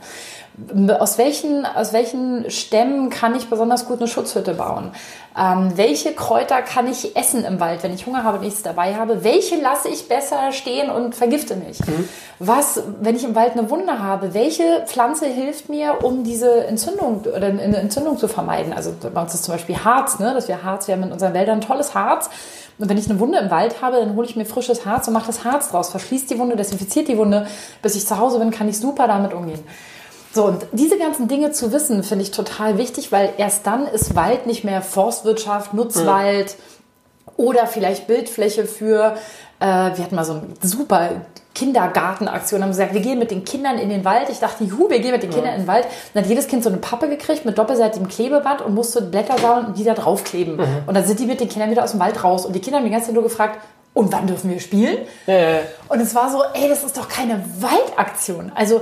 Aus 1.00 1.18
welchen, 1.18 1.66
aus 1.66 1.94
welchen 1.94 2.50
Stämmen 2.52 3.10
kann 3.10 3.36
ich 3.36 3.50
besonders 3.50 3.86
gut 3.86 4.00
eine 4.00 4.08
Schutzhütte 4.08 4.54
bauen? 4.54 4.92
Ähm, 5.38 5.72
welche 5.76 6.14
Kräuter 6.14 6.62
kann 6.62 6.92
ich 6.92 7.16
essen 7.16 7.46
im 7.46 7.62
Wald, 7.62 7.84
wenn 7.84 7.94
ich 7.94 8.06
Hunger 8.06 8.26
habe 8.26 8.38
und 8.38 8.44
nichts 8.44 8.64
dabei 8.64 8.96
habe? 8.96 9.24
Welche 9.24 9.56
lasse 9.56 9.88
ich 9.88 10.10
besser 10.10 10.52
stehen 10.52 10.90
und 10.90 11.16
vergifte 11.16 11.56
mich? 11.56 11.80
Mhm. 11.80 12.10
Was, 12.40 12.84
wenn 13.00 13.16
ich 13.16 13.24
im 13.24 13.34
Wald 13.34 13.54
eine 13.54 13.70
Wunde 13.70 14.00
habe, 14.00 14.34
welche 14.34 14.84
Pflanze 14.86 15.28
hilft 15.28 15.70
mir, 15.70 16.04
um 16.04 16.26
diese 16.26 16.66
Entzündung 16.66 17.22
oder 17.22 17.48
eine 17.48 17.78
Entzündung 17.78 18.18
zu 18.18 18.28
vermeiden? 18.28 18.74
Also 18.74 18.94
bei 19.14 19.22
uns 19.22 19.34
ist 19.34 19.46
zum 19.46 19.54
Beispiel 19.54 19.78
Harz, 19.78 20.20
ne? 20.20 20.34
dass 20.34 20.50
wir 20.50 20.64
Harz, 20.64 20.88
wir 20.88 20.96
haben 20.96 21.04
in 21.04 21.14
unseren 21.14 21.34
Wäldern 21.34 21.62
tolles 21.62 21.96
Harz. 21.96 22.30
Und 22.78 22.90
wenn 22.90 22.98
ich 22.98 23.10
eine 23.10 23.20
Wunde 23.20 23.38
im 23.38 23.52
Wald 23.52 23.82
habe, 23.82 23.98
dann 23.98 24.16
hole 24.16 24.28
ich 24.28 24.36
mir 24.36 24.46
frisches 24.46 24.86
Harz 24.86 25.08
und 25.08 25.14
mache 25.14 25.28
das 25.28 25.46
Harz 25.46 25.70
draus, 25.70 25.92
verschließt 25.92 26.30
die 26.30 26.40
Wunde, 26.40 26.58
desinfiziert 26.58 27.08
die 27.08 27.18
Wunde. 27.18 27.48
Bis 27.82 27.96
ich 27.96 28.06
zu 28.06 28.18
Hause 28.18 28.40
bin, 28.40 28.52
kann 28.52 28.68
ich 28.68 28.78
super 28.78 29.08
damit 29.08 29.34
umgehen. 29.34 29.64
So, 30.34 30.46
und 30.46 30.66
diese 30.72 30.98
ganzen 30.98 31.28
Dinge 31.28 31.52
zu 31.52 31.72
wissen, 31.74 32.04
finde 32.04 32.24
ich 32.24 32.32
total 32.32 32.78
wichtig, 32.78 33.12
weil 33.12 33.34
erst 33.38 33.68
dann 33.68 33.86
ist 33.86 34.16
Wald 34.16 34.48
nicht 34.48 34.64
mehr 34.64 34.82
Forstwirtschaft, 34.82 35.74
Nutzwald 35.74 36.56
mhm. 36.56 37.34
oder 37.46 37.68
vielleicht 37.68 38.08
Bildfläche 38.08 38.66
für, 38.66 39.16
äh, 39.60 39.66
wir 39.66 40.04
hatten 40.04 40.16
mal 40.16 40.24
so 40.24 40.34
eine 40.34 40.48
super 40.62 41.10
Kindergartenaktion, 41.54 42.62
haben 42.62 42.70
gesagt, 42.70 42.94
wir 42.94 43.02
gehen 43.02 43.20
mit 43.20 43.30
den 43.30 43.44
Kindern 43.44 43.78
in 43.78 43.90
den 43.90 44.06
Wald. 44.06 44.30
Ich 44.30 44.40
dachte, 44.40 44.64
juhu, 44.64 44.90
wir 44.90 45.00
gehen 45.00 45.12
mit 45.12 45.22
den 45.22 45.32
Kindern 45.32 45.54
in 45.54 45.62
den 45.62 45.68
Wald. 45.68 45.86
Dann 46.14 46.24
hat 46.24 46.30
jedes 46.30 46.48
Kind 46.48 46.64
so 46.64 46.70
eine 46.70 46.78
Pappe 46.78 47.10
gekriegt 47.10 47.44
mit 47.44 47.58
doppelseitigem 47.58 48.08
Klebeband 48.08 48.62
und 48.62 48.74
musste 48.74 49.02
Blätter 49.02 49.38
sammeln 49.38 49.66
und 49.68 49.78
die 49.78 49.84
da 49.84 49.94
draufkleben. 49.94 50.56
Mhm. 50.56 50.84
Und 50.88 50.96
dann 50.96 51.06
sind 51.06 51.20
die 51.20 51.26
mit 51.26 51.42
den 51.42 51.50
Kindern 51.50 51.70
wieder 51.70 51.84
aus 51.84 51.92
dem 51.92 52.00
Wald 52.00 52.24
raus. 52.24 52.46
Und 52.46 52.54
die 52.54 52.62
Kinder 52.62 52.78
haben 52.78 52.86
die 52.86 52.92
ganze 52.92 53.08
Zeit 53.08 53.16
nur 53.16 53.24
gefragt, 53.24 53.60
und 53.94 54.14
wann 54.14 54.26
dürfen 54.26 54.50
wir 54.50 54.62
spielen? 54.62 55.00
Äh. 55.26 55.60
Und 55.90 56.00
es 56.00 56.16
war 56.16 56.32
so, 56.32 56.42
ey, 56.54 56.70
das 56.70 56.84
ist 56.86 56.98
doch 56.98 57.10
keine 57.10 57.44
Waldaktion. 57.60 58.52
Also 58.56 58.82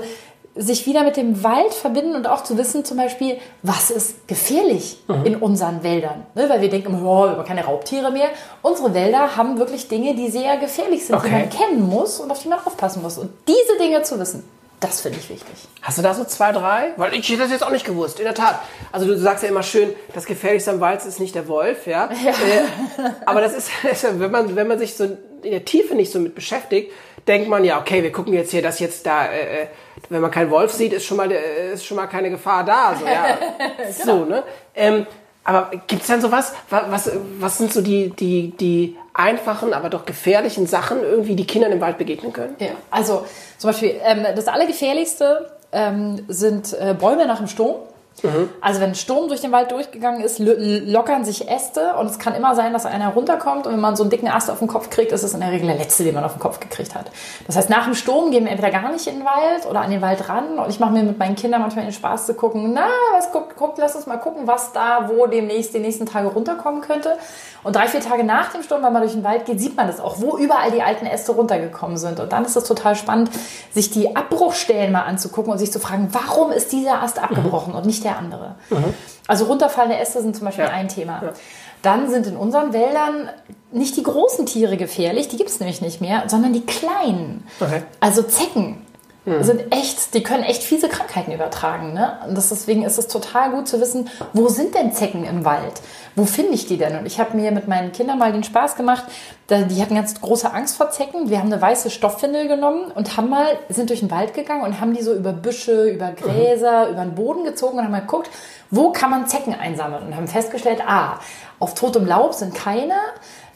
sich 0.55 0.85
wieder 0.85 1.03
mit 1.03 1.15
dem 1.15 1.43
Wald 1.43 1.73
verbinden 1.73 2.15
und 2.15 2.27
auch 2.27 2.43
zu 2.43 2.57
wissen, 2.57 2.83
zum 2.83 2.97
Beispiel, 2.97 3.37
was 3.61 3.91
ist 3.91 4.27
gefährlich 4.27 4.97
mhm. 5.07 5.25
in 5.25 5.35
unseren 5.37 5.83
Wäldern. 5.83 6.25
Ne? 6.35 6.49
Weil 6.49 6.61
wir 6.61 6.69
denken, 6.69 6.95
oh, 6.95 7.25
wir 7.25 7.31
haben 7.31 7.45
keine 7.45 7.63
Raubtiere 7.63 8.11
mehr. 8.11 8.29
Unsere 8.61 8.93
Wälder 8.93 9.35
haben 9.35 9.57
wirklich 9.59 9.87
Dinge, 9.87 10.15
die 10.15 10.29
sehr 10.29 10.57
gefährlich 10.57 11.05
sind, 11.05 11.15
okay. 11.15 11.27
die 11.27 11.33
man 11.33 11.49
kennen 11.49 11.89
muss 11.89 12.19
und 12.19 12.31
auf 12.31 12.41
die 12.41 12.47
man 12.47 12.59
aufpassen 12.59 13.01
muss. 13.01 13.17
Und 13.17 13.31
diese 13.47 13.77
Dinge 13.79 14.01
zu 14.03 14.19
wissen, 14.19 14.43
das 14.79 15.01
finde 15.01 15.19
ich 15.19 15.29
wichtig. 15.29 15.55
Hast 15.81 15.97
du 15.97 16.01
da 16.01 16.13
so 16.13 16.23
zwei, 16.23 16.53
drei? 16.53 16.93
Weil 16.95 17.13
ich 17.13 17.27
hätte 17.27 17.41
das 17.41 17.51
jetzt 17.51 17.63
auch 17.63 17.71
nicht 17.71 17.85
gewusst. 17.85 18.19
In 18.19 18.25
der 18.25 18.33
Tat. 18.33 18.61
Also 18.93 19.05
du 19.05 19.17
sagst 19.17 19.43
ja 19.43 19.49
immer 19.49 19.63
schön, 19.63 19.93
das 20.13 20.25
Gefährlichste 20.25 20.71
am 20.71 20.79
Wald 20.79 21.05
ist 21.05 21.19
nicht 21.19 21.35
der 21.35 21.49
Wolf, 21.49 21.85
ja. 21.85 22.09
ja. 22.23 22.31
Äh, 22.31 23.11
aber 23.25 23.41
das 23.41 23.53
ist, 23.53 23.69
wenn 24.19 24.31
man, 24.31 24.55
wenn 24.55 24.67
man 24.67 24.79
sich 24.79 24.95
so 24.95 25.03
in 25.03 25.51
der 25.51 25.65
Tiefe 25.65 25.95
nicht 25.95 26.11
so 26.11 26.19
mit 26.19 26.33
beschäftigt, 26.33 26.91
denkt 27.27 27.49
man 27.49 27.63
ja, 27.63 27.79
okay, 27.79 28.03
wir 28.03 28.11
gucken 28.11 28.33
jetzt 28.33 28.51
hier, 28.51 28.61
dass 28.61 28.79
jetzt 28.79 29.05
da, 29.05 29.25
äh, 29.25 29.63
äh 29.63 29.67
wenn 30.09 30.21
man 30.21 30.31
keinen 30.31 30.49
Wolf 30.49 30.71
sieht, 30.71 30.93
ist 30.93 31.05
schon 31.05 31.17
mal, 31.17 31.31
äh, 31.31 31.73
ist 31.73 31.85
schon 31.85 31.97
mal 31.97 32.07
keine 32.07 32.29
Gefahr 32.29 32.63
da. 32.63 32.95
So, 32.97 33.05
ja. 33.05 33.37
genau. 34.03 34.19
so 34.19 34.25
ne? 34.25 34.43
Ähm, 34.73 35.05
aber 35.43 35.71
gibt's 35.87 36.07
dann 36.07 36.21
sowas? 36.21 36.53
Was, 36.69 37.11
was 37.39 37.57
sind 37.57 37.73
so 37.73 37.81
die, 37.81 38.11
die, 38.11 38.51
die 38.51 38.97
einfachen, 39.13 39.73
aber 39.73 39.89
doch 39.89 40.05
gefährlichen 40.05 40.67
Sachen, 40.67 41.01
irgendwie, 41.01 41.35
die 41.35 41.47
Kindern 41.47 41.71
im 41.71 41.81
Wald 41.81 41.97
begegnen 41.97 42.33
können? 42.33 42.55
Ja, 42.59 42.69
also 42.91 43.25
zum 43.57 43.69
Beispiel, 43.71 43.95
ähm, 44.03 44.25
das 44.35 44.47
Allergefährlichste 44.47 45.51
ähm, 45.71 46.23
sind 46.27 46.73
äh, 46.73 46.93
Bäume 46.93 47.25
nach 47.25 47.37
dem 47.37 47.47
Sturm. 47.47 47.77
Mhm. 48.23 48.49
Also 48.61 48.81
wenn 48.81 48.89
ein 48.89 48.95
Sturm 48.95 49.27
durch 49.27 49.41
den 49.41 49.51
Wald 49.51 49.71
durchgegangen 49.71 50.21
ist, 50.21 50.39
lockern 50.39 51.25
sich 51.25 51.49
Äste 51.49 51.95
und 51.99 52.07
es 52.07 52.19
kann 52.19 52.35
immer 52.35 52.55
sein, 52.55 52.73
dass 52.73 52.85
einer 52.85 53.09
runterkommt 53.09 53.67
und 53.67 53.73
wenn 53.73 53.79
man 53.79 53.95
so 53.95 54.03
einen 54.03 54.09
dicken 54.09 54.27
Ast 54.27 54.49
auf 54.49 54.59
den 54.59 54.67
Kopf 54.67 54.89
kriegt, 54.89 55.11
ist 55.11 55.23
es 55.23 55.33
in 55.33 55.39
der 55.39 55.51
Regel 55.51 55.67
der 55.67 55.77
letzte, 55.77 56.03
den 56.03 56.15
man 56.15 56.23
auf 56.23 56.33
den 56.33 56.39
Kopf 56.39 56.59
gekriegt 56.59 56.95
hat. 56.95 57.11
Das 57.47 57.55
heißt, 57.55 57.69
nach 57.69 57.85
dem 57.85 57.95
Sturm 57.95 58.31
gehen 58.31 58.45
wir 58.45 58.51
entweder 58.51 58.71
gar 58.71 58.91
nicht 58.91 59.07
in 59.07 59.15
den 59.15 59.25
Wald 59.25 59.65
oder 59.69 59.81
an 59.81 59.91
den 59.91 60.01
Wald 60.01 60.27
ran 60.29 60.59
und 60.59 60.69
ich 60.69 60.79
mache 60.79 60.91
mir 60.91 61.03
mit 61.03 61.17
meinen 61.17 61.35
Kindern 61.35 61.61
manchmal 61.61 61.85
den 61.85 61.93
Spaß 61.93 62.25
zu 62.25 62.33
gucken, 62.33 62.71
na, 62.73 62.87
was 63.13 63.31
guckt, 63.31 63.55
guckt, 63.55 63.77
lass 63.77 63.95
uns 63.95 64.05
mal 64.05 64.17
gucken, 64.17 64.47
was 64.47 64.71
da 64.71 65.09
wo 65.09 65.27
demnächst 65.27 65.73
die 65.73 65.79
nächsten 65.79 66.05
Tage 66.05 66.27
runterkommen 66.27 66.81
könnte. 66.81 67.17
Und 67.63 67.75
drei, 67.75 67.87
vier 67.87 67.99
Tage 67.99 68.23
nach 68.23 68.51
dem 68.53 68.63
Sturm, 68.63 68.83
wenn 68.83 68.93
man 68.93 69.01
durch 69.01 69.13
den 69.13 69.23
Wald 69.23 69.45
geht, 69.45 69.59
sieht 69.59 69.75
man 69.75 69.87
das 69.87 69.99
auch, 69.99 70.21
wo 70.21 70.37
überall 70.37 70.71
die 70.71 70.81
alten 70.81 71.05
Äste 71.05 71.33
runtergekommen 71.33 71.97
sind. 71.97 72.19
Und 72.19 72.31
dann 72.31 72.45
ist 72.45 72.55
es 72.55 72.63
total 72.63 72.95
spannend, 72.95 73.31
sich 73.73 73.91
die 73.91 74.15
Abbruchstellen 74.15 74.91
mal 74.91 75.01
anzugucken 75.01 75.51
und 75.51 75.57
sich 75.57 75.71
zu 75.71 75.79
fragen, 75.79 76.07
warum 76.11 76.51
ist 76.51 76.71
dieser 76.71 77.03
Ast 77.03 77.21
abgebrochen 77.21 77.73
mhm. 77.73 77.79
und 77.79 77.85
nicht 77.85 78.03
der 78.03 78.08
andere? 78.17 78.55
Mhm. 78.69 78.93
Also 79.27 79.45
runterfallende 79.45 79.97
Äste 79.97 80.21
sind 80.21 80.35
zum 80.35 80.45
Beispiel 80.45 80.65
ja. 80.65 80.71
ein 80.71 80.87
Thema. 80.87 81.21
Ja. 81.23 81.33
Dann 81.81 82.09
sind 82.09 82.27
in 82.27 82.35
unseren 82.35 82.73
Wäldern 82.73 83.29
nicht 83.71 83.95
die 83.95 84.03
großen 84.03 84.45
Tiere 84.45 84.75
gefährlich, 84.75 85.27
die 85.29 85.37
gibt 85.37 85.49
es 85.49 85.59
nämlich 85.59 85.81
nicht 85.81 86.01
mehr, 86.01 86.23
sondern 86.27 86.51
die 86.53 86.65
kleinen. 86.65 87.47
Okay. 87.59 87.83
Also 87.99 88.23
Zecken. 88.23 88.85
Mhm. 89.25 89.43
sind 89.43 89.73
echt, 89.73 90.13
die 90.13 90.23
können 90.23 90.43
echt 90.43 90.63
fiese 90.63 90.89
Krankheiten 90.89 91.31
übertragen. 91.31 91.93
Ne? 91.93 92.17
Und 92.27 92.37
das, 92.37 92.49
deswegen 92.49 92.83
ist 92.83 92.97
es 92.97 93.07
total 93.07 93.51
gut 93.51 93.67
zu 93.67 93.79
wissen, 93.79 94.09
wo 94.33 94.47
sind 94.49 94.75
denn 94.75 94.93
Zecken 94.93 95.25
im 95.25 95.45
Wald? 95.45 95.81
Wo 96.15 96.25
finde 96.25 96.53
ich 96.53 96.67
die 96.67 96.77
denn? 96.77 96.97
Und 96.97 97.05
ich 97.05 97.19
habe 97.19 97.37
mir 97.37 97.51
mit 97.51 97.67
meinen 97.67 97.91
Kindern 97.91 98.17
mal 98.17 98.31
den 98.31 98.43
Spaß 98.43 98.75
gemacht, 98.75 99.05
die 99.49 99.81
hatten 99.81 99.95
ganz 99.95 100.19
große 100.19 100.51
Angst 100.53 100.77
vor 100.77 100.91
Zecken. 100.91 101.29
Wir 101.29 101.39
haben 101.39 101.51
eine 101.51 101.61
weiße 101.61 101.89
Stofffindel 101.89 102.47
genommen 102.47 102.91
und 102.91 103.17
haben 103.17 103.29
mal, 103.29 103.57
sind 103.69 103.89
durch 103.89 104.01
den 104.01 104.11
Wald 104.11 104.33
gegangen 104.33 104.63
und 104.63 104.79
haben 104.79 104.93
die 104.93 105.01
so 105.01 105.13
über 105.13 105.33
Büsche, 105.33 105.89
über 105.89 106.11
Gräser, 106.11 106.85
mhm. 106.85 106.93
über 106.93 107.01
den 107.03 107.15
Boden 107.15 107.43
gezogen 107.45 107.77
und 107.77 107.83
haben 107.83 107.91
mal 107.91 108.01
geguckt, 108.01 108.29
wo 108.71 108.91
kann 108.91 109.09
man 109.09 109.27
Zecken 109.27 109.55
einsammeln? 109.55 110.03
Und 110.05 110.15
haben 110.15 110.27
festgestellt, 110.27 110.81
ah, 110.85 111.19
auf 111.59 111.73
totem 111.73 112.05
Laub 112.05 112.33
sind 112.33 112.53
keine, 112.53 112.95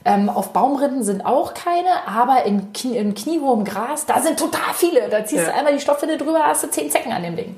ähm, 0.05 0.29
auf 0.29 0.51
Baumrinden 0.51 1.03
sind 1.03 1.25
auch 1.25 1.53
keine, 1.53 2.07
aber 2.07 2.43
in, 2.43 2.73
Knie, 2.73 2.97
in 2.97 3.15
kniehohem 3.15 3.63
Gras, 3.63 4.05
da 4.05 4.21
sind 4.21 4.37
total 4.37 4.73
viele. 4.73 5.09
Da 5.09 5.25
ziehst 5.25 5.45
ja. 5.45 5.51
du 5.51 5.57
einmal 5.57 5.73
die 5.73 5.79
Stoffwinde 5.79 6.17
drüber, 6.17 6.43
hast 6.43 6.63
du 6.63 6.69
zehn 6.69 6.91
Zecken 6.91 7.11
an 7.11 7.23
dem 7.23 7.35
Ding. 7.35 7.57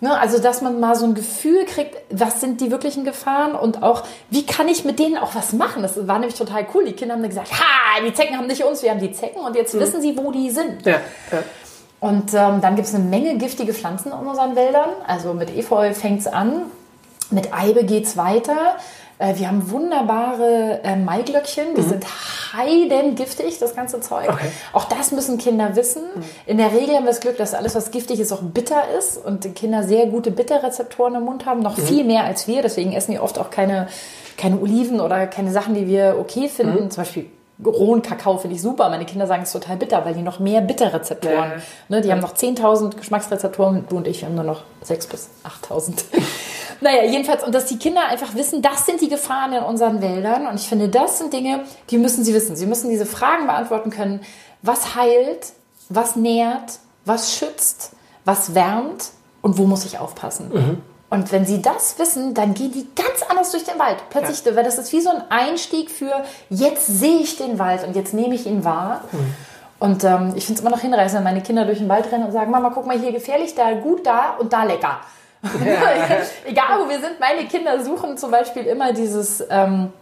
Ne, 0.00 0.16
also, 0.16 0.38
dass 0.38 0.60
man 0.60 0.78
mal 0.78 0.94
so 0.94 1.06
ein 1.06 1.14
Gefühl 1.14 1.64
kriegt, 1.64 1.96
was 2.10 2.40
sind 2.40 2.60
die 2.60 2.70
wirklichen 2.70 3.04
Gefahren 3.04 3.56
und 3.56 3.82
auch, 3.82 4.04
wie 4.30 4.46
kann 4.46 4.68
ich 4.68 4.84
mit 4.84 5.00
denen 5.00 5.18
auch 5.18 5.34
was 5.34 5.52
machen? 5.52 5.82
Das 5.82 6.06
war 6.06 6.20
nämlich 6.20 6.38
total 6.38 6.66
cool. 6.72 6.84
Die 6.84 6.92
Kinder 6.92 7.14
haben 7.14 7.22
dann 7.22 7.30
gesagt, 7.30 7.50
ha, 7.50 8.00
die 8.06 8.14
Zecken 8.14 8.38
haben 8.38 8.46
nicht 8.46 8.62
uns, 8.62 8.82
wir 8.84 8.90
haben 8.90 9.00
die 9.00 9.10
Zecken 9.10 9.40
und 9.40 9.56
jetzt 9.56 9.74
mhm. 9.74 9.80
wissen 9.80 10.00
sie, 10.00 10.16
wo 10.16 10.30
die 10.30 10.50
sind. 10.50 10.86
Ja, 10.86 11.00
ja. 11.32 11.42
Und 12.00 12.32
ähm, 12.32 12.60
dann 12.60 12.76
gibt 12.76 12.86
es 12.86 12.94
eine 12.94 13.02
Menge 13.02 13.38
giftige 13.38 13.74
Pflanzen 13.74 14.12
in 14.12 14.26
unseren 14.26 14.54
Wäldern. 14.54 14.90
Also 15.04 15.34
mit 15.34 15.56
Efeu 15.56 15.92
fängt 15.94 16.20
es 16.20 16.28
an, 16.28 16.66
mit 17.30 17.52
Eibe 17.52 17.82
geht 17.82 18.04
es 18.04 18.16
weiter. 18.16 18.76
Äh, 19.18 19.36
wir 19.36 19.48
haben 19.48 19.70
wunderbare 19.70 20.80
äh, 20.84 20.96
Maiglöckchen, 20.96 21.74
die 21.74 21.82
mhm. 21.82 21.88
sind 21.88 22.06
heidengiftig, 22.52 23.58
das 23.58 23.74
ganze 23.74 24.00
Zeug. 24.00 24.28
Okay. 24.28 24.50
Auch 24.72 24.84
das 24.84 25.12
müssen 25.12 25.38
Kinder 25.38 25.74
wissen. 25.76 26.02
Mhm. 26.02 26.22
In 26.46 26.58
der 26.58 26.72
Regel 26.72 26.94
haben 26.94 27.04
wir 27.04 27.10
das 27.10 27.20
Glück, 27.20 27.36
dass 27.36 27.54
alles, 27.54 27.74
was 27.74 27.90
giftig 27.90 28.20
ist, 28.20 28.32
auch 28.32 28.42
bitter 28.42 28.82
ist 28.96 29.16
und 29.16 29.44
die 29.44 29.50
Kinder 29.50 29.82
sehr 29.82 30.06
gute 30.06 30.30
Bitterrezeptoren 30.30 31.16
im 31.16 31.24
Mund 31.24 31.46
haben, 31.46 31.60
noch 31.60 31.76
mhm. 31.76 31.82
viel 31.82 32.04
mehr 32.04 32.24
als 32.24 32.46
wir. 32.46 32.62
Deswegen 32.62 32.92
essen 32.92 33.12
die 33.12 33.18
oft 33.18 33.38
auch 33.38 33.50
keine, 33.50 33.88
keine 34.36 34.60
Oliven 34.60 35.00
oder 35.00 35.26
keine 35.26 35.50
Sachen, 35.50 35.74
die 35.74 35.86
wir 35.86 36.16
okay 36.18 36.48
finden. 36.48 36.84
Mhm. 36.84 36.90
Zum 36.90 37.02
Beispiel 37.02 37.26
rohen 37.64 38.02
Kakao 38.02 38.38
finde 38.38 38.54
ich 38.54 38.62
super. 38.62 38.88
Meine 38.88 39.04
Kinder 39.04 39.26
sagen, 39.26 39.42
es 39.42 39.48
ist 39.48 39.60
total 39.60 39.76
bitter, 39.76 40.04
weil 40.04 40.14
die 40.14 40.22
noch 40.22 40.38
mehr 40.38 40.60
Bitterrezeptoren, 40.60 41.50
ja. 41.50 41.62
ne, 41.88 42.00
die 42.00 42.08
ja. 42.08 42.14
haben 42.14 42.20
noch 42.20 42.34
10.000 42.34 42.96
Geschmacksrezeptoren, 42.96 43.84
du 43.88 43.96
und 43.96 44.06
ich 44.06 44.24
haben 44.24 44.34
nur 44.34 44.44
noch 44.44 44.62
6.000 44.86 45.10
bis 45.10 45.30
8.000. 45.44 46.04
naja, 46.80 47.04
jedenfalls, 47.04 47.42
und 47.44 47.54
dass 47.54 47.66
die 47.66 47.78
Kinder 47.78 48.06
einfach 48.08 48.34
wissen, 48.34 48.62
das 48.62 48.86
sind 48.86 49.00
die 49.00 49.08
Gefahren 49.08 49.52
in 49.52 49.62
unseren 49.62 50.00
Wäldern. 50.00 50.46
Und 50.46 50.60
ich 50.60 50.68
finde, 50.68 50.88
das 50.88 51.18
sind 51.18 51.32
Dinge, 51.32 51.64
die 51.90 51.98
müssen 51.98 52.24
sie 52.24 52.34
wissen. 52.34 52.56
Sie 52.56 52.66
müssen 52.66 52.90
diese 52.90 53.06
Fragen 53.06 53.46
beantworten 53.46 53.90
können. 53.90 54.20
Was 54.62 54.94
heilt? 54.94 55.52
Was 55.88 56.16
nährt? 56.16 56.78
Was 57.04 57.34
schützt? 57.34 57.92
Was 58.24 58.54
wärmt? 58.54 59.10
Und 59.40 59.58
wo 59.58 59.64
muss 59.64 59.84
ich 59.84 59.98
aufpassen? 59.98 60.50
Mhm. 60.52 60.82
Und 61.10 61.32
wenn 61.32 61.46
sie 61.46 61.62
das 61.62 61.98
wissen, 61.98 62.34
dann 62.34 62.52
gehen 62.52 62.70
die 62.70 62.86
ganz 62.94 63.22
anders 63.28 63.50
durch 63.50 63.64
den 63.64 63.78
Wald. 63.78 63.96
Plötzlich, 64.10 64.44
ja. 64.44 64.54
weil 64.54 64.64
das 64.64 64.76
ist 64.76 64.92
wie 64.92 65.00
so 65.00 65.08
ein 65.08 65.22
Einstieg 65.30 65.90
für, 65.90 66.24
jetzt 66.50 66.86
sehe 66.86 67.20
ich 67.20 67.38
den 67.38 67.58
Wald 67.58 67.86
und 67.86 67.96
jetzt 67.96 68.12
nehme 68.12 68.34
ich 68.34 68.46
ihn 68.46 68.64
wahr. 68.64 69.04
Mhm. 69.10 69.34
Und 69.78 70.04
ähm, 70.04 70.32
ich 70.34 70.44
finde 70.44 70.58
es 70.58 70.60
immer 70.60 70.70
noch 70.70 70.80
hinreißend, 70.80 71.18
wenn 71.18 71.24
meine 71.24 71.42
Kinder 71.42 71.64
durch 71.64 71.78
den 71.78 71.88
Wald 71.88 72.10
rennen 72.10 72.24
und 72.24 72.32
sagen, 72.32 72.50
Mama, 72.50 72.70
guck 72.74 72.86
mal, 72.86 72.98
hier 72.98 73.12
gefährlich, 73.12 73.54
da 73.54 73.72
gut, 73.74 74.04
da 74.06 74.36
und 74.38 74.52
da 74.52 74.64
lecker. 74.64 75.00
Egal 76.44 76.80
wo 76.80 76.88
wir 76.88 77.00
sind, 77.00 77.20
meine 77.20 77.46
Kinder 77.46 77.82
suchen 77.84 78.16
zum 78.16 78.30
Beispiel 78.30 78.64
immer 78.64 78.92
dieses... 78.92 79.44
Ähm, 79.50 79.92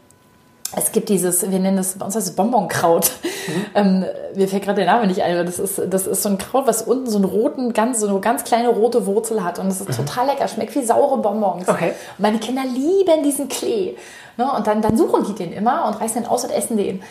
es 0.74 0.90
gibt 0.90 1.08
dieses, 1.08 1.48
wir 1.48 1.58
nennen 1.58 1.78
es, 1.78 1.96
bei 1.96 2.04
uns 2.04 2.16
heißt 2.16 2.26
es 2.26 2.34
Bonbonkraut. 2.34 3.12
Mhm. 3.22 3.66
Ähm, 3.74 4.04
mir 4.34 4.48
fällt 4.48 4.64
gerade 4.64 4.82
der 4.82 4.92
Name 4.92 5.06
nicht 5.06 5.22
ein, 5.22 5.34
aber 5.34 5.44
das 5.44 5.58
ist, 5.58 5.80
das 5.88 6.06
ist 6.06 6.22
so 6.22 6.28
ein 6.28 6.38
Kraut, 6.38 6.66
was 6.66 6.82
unten 6.82 7.08
so 7.08 7.16
einen 7.16 7.24
roten, 7.24 7.72
ganz, 7.72 8.00
so 8.00 8.08
eine 8.08 8.18
ganz 8.20 8.42
kleine 8.42 8.68
rote 8.68 9.06
Wurzel 9.06 9.44
hat. 9.44 9.58
Und 9.58 9.68
es 9.68 9.80
ist 9.80 9.88
mhm. 9.88 10.06
total 10.06 10.26
lecker, 10.26 10.48
schmeckt 10.48 10.74
wie 10.74 10.84
saure 10.84 11.18
Bonbons. 11.18 11.68
Okay. 11.68 11.92
Und 12.18 12.20
meine 12.20 12.38
Kinder 12.38 12.62
lieben 12.64 13.22
diesen 13.22 13.48
Klee. 13.48 13.96
Ne? 14.36 14.52
Und 14.52 14.66
dann, 14.66 14.82
dann 14.82 14.96
suchen 14.96 15.24
die 15.24 15.34
den 15.34 15.52
immer 15.52 15.86
und 15.86 16.00
reißen 16.00 16.22
den 16.22 16.26
aus 16.26 16.44
und 16.44 16.50
essen 16.50 16.76
den. 16.76 17.02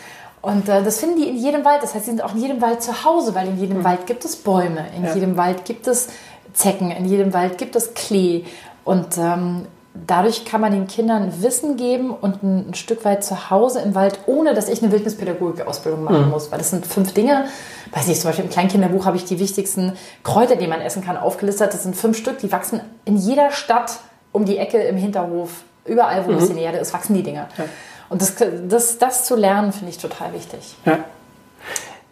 Und 0.42 0.68
äh, 0.70 0.84
das 0.84 1.00
finden 1.00 1.16
die 1.16 1.30
in 1.30 1.38
jedem 1.38 1.64
Wald. 1.64 1.82
Das 1.82 1.96
heißt, 1.96 2.06
sie 2.06 2.12
sind 2.12 2.24
auch 2.24 2.34
in 2.34 2.42
jedem 2.42 2.62
Wald 2.62 2.84
zu 2.84 3.06
Hause, 3.06 3.34
weil 3.34 3.48
in 3.48 3.58
jedem 3.58 3.80
mhm. 3.80 3.84
Wald 3.86 4.06
gibt 4.06 4.26
es 4.26 4.36
Bäume, 4.36 4.86
in 4.96 5.06
ja. 5.06 5.14
jedem 5.14 5.38
Wald 5.38 5.66
gibt 5.66 5.88
es 5.88 6.10
Zecken, 6.56 6.92
in 6.92 7.06
jedem 7.06 7.34
Wald 7.34 7.58
gibt 7.58 7.76
es 7.76 7.94
Klee. 7.94 8.46
Und 8.84 9.18
ähm, 9.18 9.68
dadurch 9.94 10.46
kann 10.46 10.62
man 10.62 10.72
den 10.72 10.88
Kindern 10.88 11.42
Wissen 11.42 11.78
geben 11.78 12.12
und 12.12 12.44
ein, 12.44 12.70
ein, 12.70 12.74
Stück 12.74 13.06
weit 13.06 13.24
zu 13.24 13.50
Hause 13.50 13.82
im 13.82 13.96
Wald, 13.96 14.20
ohne 14.26 14.54
dass 14.54 14.70
ich 14.70 14.82
eine 14.82 14.92
Wildnispädagogik-Ausbildung 14.92 16.04
machen 16.04 16.26
mhm. 16.26 16.32
muss. 16.32 16.52
Weil 16.52 16.58
das 16.58 16.70
sind 16.70 16.86
fünf 16.86 17.14
Dinge. 17.14 17.46
Weiß 17.92 18.08
nicht, 18.08 18.20
zum 18.20 18.30
Beispiel 18.30 18.46
im 18.46 18.52
Kleinkinderbuch 18.52 19.06
habe 19.06 19.18
ich 19.18 19.26
die 19.26 19.40
wichtigsten 19.40 19.94
Kräuter, 20.24 20.56
die 20.56 20.68
man 20.68 20.82
essen 20.82 21.04
kann, 21.04 21.18
aufgelistet. 21.18 21.74
Das 21.74 21.84
sind 21.84 21.96
fünf 21.96 22.18
Stück, 22.18 22.40
die 22.40 22.52
wachsen 22.52 22.82
in 23.06 23.18
jeder 23.18 23.52
Stadt 23.52 24.00
um 24.32 24.46
die 24.46 24.58
Ecke 24.58 24.78
im 24.78 24.98
Hinterhof. 24.98 25.64
Überall, 25.86 26.26
wo 26.26 26.30
mhm. 26.30 26.38
ein 26.38 26.40
bisschen 26.40 26.58
Erde 26.58 26.80
ist, 26.80 26.94
wachsen 26.94 27.14
die 27.14 27.24
Dinge. 27.24 27.48
Ja. 27.58 27.66
Und 28.10 28.22
das, 28.22 28.36
das, 28.68 28.98
das 28.98 29.26
zu 29.26 29.36
lernen, 29.36 29.72
finde 29.72 29.90
ich 29.90 29.98
total 29.98 30.34
wichtig. 30.34 30.76
Ja. 30.86 31.00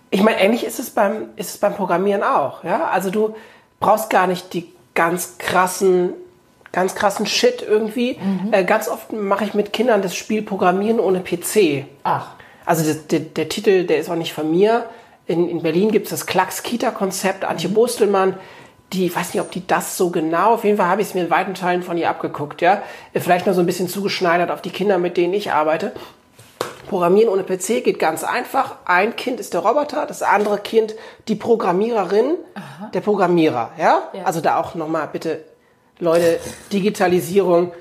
Ich 0.09 0.21
meine, 0.21 0.39
ähnlich 0.39 0.63
ist 0.63 0.79
es 0.79 0.89
beim, 0.89 1.29
ist 1.35 1.49
es 1.49 1.57
beim 1.57 1.75
Programmieren 1.75 2.23
auch. 2.23 2.63
Ja? 2.63 2.87
Also 2.89 3.09
du 3.09 3.35
brauchst 3.83 4.09
gar 4.09 4.27
nicht 4.27 4.53
die 4.53 4.67
ganz 4.95 5.37
krassen 5.37 6.13
ganz 6.73 6.95
krassen 6.95 7.25
Shit 7.25 7.61
irgendwie. 7.61 8.17
Mhm. 8.19 8.51
Äh, 8.51 8.65
ganz 8.65 8.89
oft 8.89 9.13
mache 9.13 9.45
ich 9.45 9.53
mit 9.53 9.71
Kindern 9.71 10.01
das 10.01 10.15
Spiel 10.15 10.41
Programmieren 10.41 10.99
ohne 10.99 11.21
PC. 11.21 11.85
Ach. 12.03 12.31
Also 12.65 12.83
der, 12.83 12.95
der, 12.95 13.19
der 13.19 13.49
Titel, 13.49 13.85
der 13.85 13.99
ist 13.99 14.09
auch 14.09 14.15
nicht 14.15 14.33
von 14.33 14.49
mir. 14.49 14.85
In, 15.25 15.47
in 15.47 15.61
Berlin 15.61 15.91
gibt 15.91 16.07
es 16.07 16.09
das 16.09 16.25
Klacks-Kita-Konzept, 16.25 17.45
Antje 17.45 17.69
mhm. 17.69 17.75
Bostelmann. 17.75 18.37
Die, 18.91 19.05
ich 19.05 19.15
weiß 19.15 19.33
nicht, 19.33 19.41
ob 19.41 19.51
die 19.51 19.65
das 19.65 19.97
so 19.97 20.09
genau, 20.09 20.53
auf 20.53 20.63
jeden 20.63 20.77
Fall 20.77 20.87
habe 20.87 21.01
ich 21.01 21.07
es 21.07 21.13
mir 21.13 21.21
in 21.21 21.29
weiten 21.29 21.53
Teilen 21.53 21.81
von 21.81 21.97
ihr 21.97 22.09
abgeguckt, 22.09 22.61
ja. 22.61 22.81
Äh, 23.13 23.19
vielleicht 23.19 23.45
nur 23.45 23.55
so 23.55 23.61
ein 23.61 23.65
bisschen 23.65 23.87
zugeschneidert 23.87 24.51
auf 24.51 24.61
die 24.61 24.71
Kinder, 24.71 24.97
mit 24.97 25.15
denen 25.15 25.33
ich 25.33 25.51
arbeite. 25.51 25.93
Programmieren 26.87 27.29
ohne 27.29 27.43
PC 27.43 27.83
geht 27.83 27.99
ganz 27.99 28.23
einfach. 28.23 28.77
Ein 28.85 29.15
Kind 29.15 29.39
ist 29.39 29.53
der 29.53 29.61
Roboter, 29.61 30.05
das 30.05 30.21
andere 30.21 30.57
Kind 30.57 30.95
die 31.27 31.35
Programmiererin, 31.35 32.35
Aha. 32.55 32.89
der 32.93 33.01
Programmierer, 33.01 33.71
ja? 33.77 34.03
ja. 34.13 34.23
Also 34.23 34.41
da 34.41 34.57
auch 34.57 34.75
nochmal 34.75 35.09
bitte 35.11 35.43
Leute, 35.99 36.39
Digitalisierung, 36.71 37.71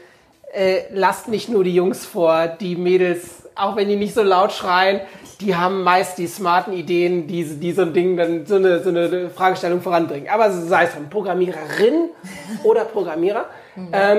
äh, 0.53 0.83
lasst 0.93 1.29
nicht 1.29 1.49
nur 1.49 1.65
die 1.65 1.75
Jungs 1.75 2.05
vor, 2.05 2.47
die 2.47 2.77
Mädels, 2.77 3.49
auch 3.55 3.77
wenn 3.77 3.89
die 3.89 3.97
nicht 3.97 4.15
so 4.15 4.23
laut 4.23 4.53
schreien, 4.53 5.01
die 5.41 5.57
haben 5.57 5.83
meist 5.83 6.19
die 6.19 6.27
smarten 6.27 6.73
Ideen, 6.73 7.27
die, 7.27 7.45
die 7.45 7.73
so 7.73 7.83
ein 7.83 7.93
Ding 7.93 8.17
dann 8.17 8.47
so 8.47 8.57
eine, 8.57 8.83
so 8.83 8.91
eine 8.91 9.31
Fragestellung 9.31 9.81
voranbringen. 9.81 10.29
Aber 10.29 10.53
sei 10.53 10.85
es 10.85 10.91
von 10.91 11.11
Programmiererin 11.11 12.11
oder 12.63 12.85
Programmierer. 12.85 13.47
Mhm. 13.75 13.89
Ähm, 13.93 14.19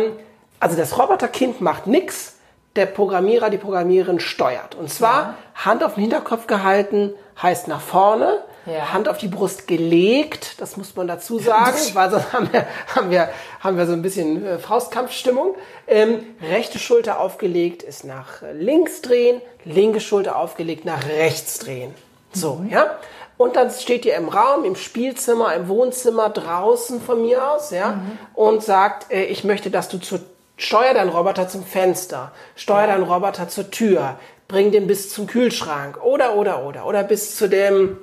also 0.59 0.75
das 0.75 0.97
Roboterkind 0.97 1.61
macht 1.61 1.87
nichts, 1.87 2.37
der 2.75 2.85
Programmierer, 2.87 3.49
die 3.49 3.57
Programmiererin 3.57 4.19
steuert. 4.19 4.75
Und 4.75 4.89
zwar 4.89 5.21
ja. 5.21 5.37
Hand 5.55 5.83
auf 5.83 5.95
den 5.95 6.01
Hinterkopf 6.01 6.47
gehalten, 6.47 7.13
heißt 7.41 7.67
nach 7.67 7.81
vorne 7.81 8.39
ja. 8.65 8.93
Hand 8.93 9.09
auf 9.09 9.17
die 9.17 9.27
Brust 9.27 9.67
gelegt, 9.67 10.61
das 10.61 10.77
muss 10.77 10.95
man 10.95 11.07
dazu 11.07 11.39
sagen, 11.39 11.77
weil 11.93 12.09
sonst 12.11 12.31
haben 12.31 12.51
wir, 12.51 12.65
haben 12.95 13.11
wir, 13.11 13.29
haben 13.59 13.77
wir 13.77 13.85
so 13.85 13.93
ein 13.93 14.01
bisschen 14.01 14.45
äh, 14.45 14.57
Faustkampfstimmung. 14.57 15.55
Ähm, 15.87 16.23
rechte 16.41 16.79
Schulter 16.79 17.19
aufgelegt 17.19 17.83
ist 17.83 18.05
nach 18.05 18.41
links 18.53 19.01
drehen, 19.01 19.41
linke 19.65 19.99
Schulter 19.99 20.37
aufgelegt 20.37 20.85
nach 20.85 21.05
rechts 21.07 21.59
drehen. 21.59 21.93
So, 22.31 22.55
mhm. 22.55 22.69
ja. 22.69 22.97
Und 23.35 23.55
dann 23.55 23.71
steht 23.71 24.05
ihr 24.05 24.15
im 24.15 24.29
Raum, 24.29 24.63
im 24.63 24.75
Spielzimmer, 24.75 25.53
im 25.55 25.67
Wohnzimmer, 25.67 26.29
draußen 26.29 27.01
von 27.01 27.21
mir 27.21 27.51
aus, 27.51 27.71
ja, 27.71 27.93
mhm. 27.93 28.17
und 28.35 28.63
sagt, 28.63 29.11
äh, 29.11 29.25
ich 29.25 29.43
möchte, 29.43 29.71
dass 29.71 29.89
du 29.89 29.97
zur 29.97 30.21
Steuer 30.57 30.93
deinen 30.93 31.09
Roboter 31.09 31.47
zum 31.47 31.63
Fenster, 31.65 32.31
steuer 32.55 32.87
deinen 32.87 33.03
Roboter 33.03 33.49
zur 33.49 33.71
Tür, 33.71 34.19
bring 34.47 34.71
den 34.71 34.87
bis 34.87 35.11
zum 35.11 35.27
Kühlschrank 35.27 36.03
oder, 36.03 36.35
oder, 36.35 36.63
oder, 36.63 36.85
oder 36.85 37.03
bis 37.03 37.35
zu 37.35 37.49
dem 37.49 37.97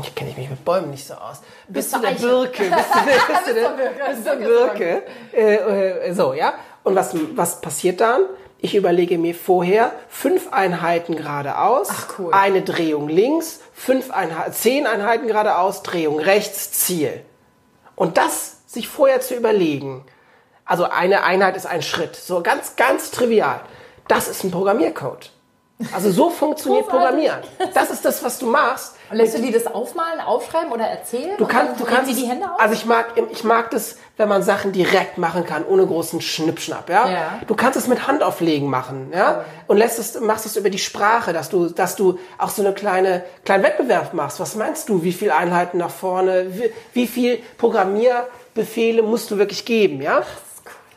ich 0.00 0.14
kenne 0.14 0.32
mich 0.36 0.50
mit 0.50 0.64
Bäumen 0.64 0.90
nicht 0.90 1.06
so 1.06 1.14
aus. 1.14 1.40
Bis, 1.66 1.90
bis 1.90 1.90
zu 1.90 2.00
der 2.00 2.10
Birke. 2.10 2.62
Bis 2.70 2.88
zu 2.90 3.04
der, 3.04 3.28
bis 3.28 3.44
zu 3.44 3.54
der, 3.54 4.10
bis 4.10 4.24
zur 4.24 4.36
Birke. 4.36 5.02
Äh, 5.32 5.54
äh, 5.54 6.12
so, 6.12 6.34
ja. 6.34 6.54
Und 6.84 6.94
was, 6.94 7.14
was 7.34 7.60
passiert 7.60 8.00
dann? 8.00 8.22
Ich 8.60 8.74
überlege 8.74 9.18
mir 9.18 9.34
vorher 9.34 9.92
fünf 10.08 10.52
Einheiten 10.52 11.16
geradeaus, 11.16 11.88
Ach, 11.90 12.18
cool. 12.18 12.32
eine 12.32 12.62
Drehung 12.62 13.08
links, 13.08 13.60
fünf 13.72 14.10
Einheiten, 14.10 14.52
zehn 14.52 14.86
Einheiten 14.86 15.28
geradeaus, 15.28 15.82
Drehung 15.82 16.18
rechts, 16.18 16.72
Ziel. 16.72 17.22
Und 17.94 18.16
das 18.18 18.56
sich 18.66 18.88
vorher 18.88 19.20
zu 19.20 19.34
überlegen. 19.34 20.04
Also 20.68 20.84
eine 20.84 21.24
Einheit 21.24 21.56
ist 21.56 21.66
ein 21.66 21.82
Schritt. 21.82 22.14
So 22.14 22.42
ganz, 22.42 22.76
ganz 22.76 23.10
trivial. 23.10 23.60
Das 24.06 24.28
ist 24.28 24.44
ein 24.44 24.50
Programmiercode. 24.50 25.30
Also 25.92 26.10
so 26.10 26.28
funktioniert 26.28 26.88
Programmieren. 26.88 27.38
Das 27.72 27.90
ist 27.90 28.04
das, 28.04 28.22
was 28.24 28.40
du 28.40 28.46
machst 28.46 28.96
Und 29.10 29.16
lässt 29.16 29.38
du 29.38 29.40
die 29.40 29.52
das 29.52 29.66
aufmalen, 29.66 30.20
aufschreiben 30.20 30.72
oder 30.72 30.84
erzählen? 30.84 31.36
Du 31.38 31.46
kannst, 31.46 31.80
du 31.80 31.84
kannst, 31.84 32.10
die 32.10 32.26
Hände 32.26 32.46
auf? 32.46 32.60
also 32.60 32.74
ich 32.74 32.84
mag, 32.84 33.12
ich 33.30 33.44
mag 33.44 33.70
das, 33.70 33.96
wenn 34.16 34.28
man 34.28 34.42
Sachen 34.42 34.72
direkt 34.72 35.18
machen 35.18 35.46
kann, 35.46 35.64
ohne 35.64 35.86
großen 35.86 36.20
Schnippschnapp, 36.20 36.90
ja. 36.90 37.08
Ja. 37.08 37.40
Du 37.46 37.54
kannst 37.54 37.78
es 37.78 37.86
mit 37.86 38.08
Handauflegen 38.08 38.68
machen, 38.68 39.12
ja. 39.14 39.44
Und 39.68 39.76
lässt 39.76 40.00
es, 40.00 40.18
machst 40.20 40.46
es 40.46 40.56
über 40.56 40.68
die 40.68 40.78
Sprache, 40.78 41.32
dass 41.32 41.48
du, 41.48 41.68
dass 41.68 41.94
du 41.94 42.18
auch 42.38 42.50
so 42.50 42.62
eine 42.62 42.74
kleine, 42.74 43.24
kleinen 43.44 43.62
Wettbewerb 43.62 44.12
machst. 44.14 44.40
Was 44.40 44.56
meinst 44.56 44.88
du? 44.88 45.04
Wie 45.04 45.12
viele 45.12 45.36
Einheiten 45.36 45.78
nach 45.78 45.90
vorne? 45.90 46.46
Wie, 46.50 46.72
wie 46.92 47.06
viel 47.06 47.38
Programmierbefehle 47.56 49.02
musst 49.02 49.30
du 49.30 49.38
wirklich 49.38 49.64
geben, 49.64 50.02
ja? 50.02 50.24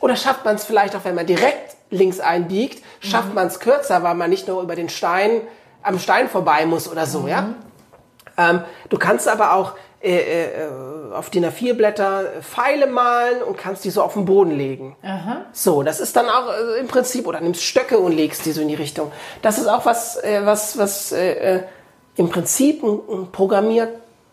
Oder 0.02 0.16
schafft 0.16 0.44
man 0.44 0.56
es 0.56 0.64
vielleicht 0.64 0.94
auch, 0.96 1.04
wenn 1.04 1.14
man 1.14 1.26
direkt 1.26 1.76
links 1.90 2.20
einbiegt, 2.20 2.82
schafft 3.00 3.28
Mhm. 3.30 3.34
man 3.34 3.46
es 3.46 3.60
kürzer, 3.60 4.02
weil 4.02 4.14
man 4.14 4.28
nicht 4.28 4.48
nur 4.48 4.60
über 4.60 4.74
den 4.74 4.88
Stein, 4.88 5.40
am 5.82 5.98
Stein 5.98 6.28
vorbei 6.28 6.66
muss 6.66 6.90
oder 6.90 7.06
so, 7.06 7.26
ja? 7.28 7.42
Mhm. 7.42 7.54
Ähm, 8.36 8.60
du 8.88 8.98
kannst 8.98 9.28
aber 9.28 9.54
auch 9.54 9.72
äh, 10.02 10.16
äh, 10.16 10.68
auf 11.14 11.30
DIN 11.30 11.44
A4 11.46 11.74
Blätter 11.74 12.24
Pfeile 12.40 12.88
malen 12.88 13.42
und 13.42 13.56
kannst 13.56 13.84
die 13.84 13.90
so 13.90 14.02
auf 14.02 14.14
den 14.14 14.24
Boden 14.24 14.50
legen. 14.50 14.96
So, 15.52 15.84
das 15.84 16.00
ist 16.00 16.16
dann 16.16 16.28
auch 16.28 16.48
äh, 16.48 16.80
im 16.80 16.88
Prinzip, 16.88 17.28
oder 17.28 17.40
nimmst 17.40 17.62
Stöcke 17.62 17.98
und 17.98 18.10
legst 18.10 18.44
die 18.44 18.50
so 18.52 18.60
in 18.60 18.68
die 18.68 18.74
Richtung. 18.74 19.12
Das 19.42 19.58
ist 19.58 19.68
auch 19.68 19.86
was, 19.86 20.16
äh, 20.16 20.40
was, 20.44 20.76
was 20.76 21.12
äh, 21.12 21.56
äh, 21.58 21.62
im 22.16 22.28
Prinzip 22.30 22.82
ein, 22.82 22.98
ein 23.08 23.30
Programmier, 23.30 23.88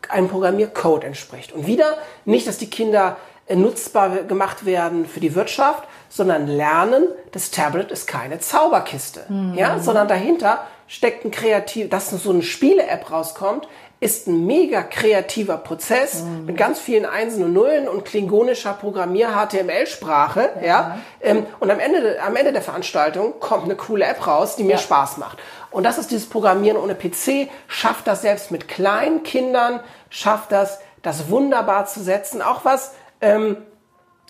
einem 0.07 0.29
Programmiercode 0.29 1.03
entspricht. 1.03 1.51
Und 1.51 1.67
wieder 1.67 1.97
nicht, 2.25 2.47
dass 2.47 2.57
die 2.57 2.69
Kinder 2.71 3.17
äh, 3.17 3.28
nutzbar 3.56 4.24
gemacht 4.24 4.65
werden 4.65 5.06
für 5.06 5.20
die 5.20 5.36
Wirtschaft, 5.36 5.84
sondern 6.10 6.48
lernen, 6.48 7.08
das 7.32 7.51
Tablet 7.51 7.91
ist 7.91 8.08
keine 8.08 8.39
Zauberkiste, 8.39 9.25
ja, 9.56 9.79
sondern 9.79 10.08
dahinter 10.08 10.65
steckt 10.88 11.24
ein 11.24 11.32
kreativ, 11.32 11.89
dass 11.89 12.10
so 12.10 12.32
eine 12.32 12.41
Spiele-App 12.41 13.12
rauskommt, 13.12 13.68
ist 14.01 14.27
ein 14.27 14.46
mega 14.46 14.82
kreativer 14.82 15.58
Prozess 15.58 16.24
mit 16.46 16.56
ganz 16.56 16.79
vielen 16.79 17.06
Einsen 17.06 17.44
und 17.44 17.53
Nullen 17.53 17.88
und 17.88 18.06
klingonischer 18.06 18.74
Programmier-HTML-Sprache, 18.74 20.51
ja. 20.65 21.00
Ähm, 21.22 21.46
und 21.60 21.70
am 21.70 21.79
Ende, 21.79 22.18
am 22.22 22.36
Ende 22.36 22.53
der 22.53 22.62
Veranstaltung 22.62 23.39
kommt 23.41 23.65
eine 23.65 23.75
coole 23.75 24.06
App 24.06 24.25
raus, 24.25 24.56
die 24.56 24.63
mir 24.63 24.77
Spaß 24.77 25.18
macht. 25.18 25.38
Und 25.70 25.84
das 25.84 25.98
ist 25.98 26.12
dieses 26.12 26.29
Programmieren 26.29 26.77
ohne 26.77 26.96
PC, 26.96 27.50
schafft 27.68 28.08
das 28.08 28.22
selbst 28.22 28.51
mit 28.51 28.70
kleinen 28.70 29.24
Kindern, 29.24 29.82
schafft 30.10 30.53
das, 30.53 30.79
das 31.01 31.29
wunderbar 31.29 31.86
zu 31.86 32.01
setzen. 32.01 32.41
Auch 32.41 32.63
was, 32.63 32.94
ähm, 33.21 33.57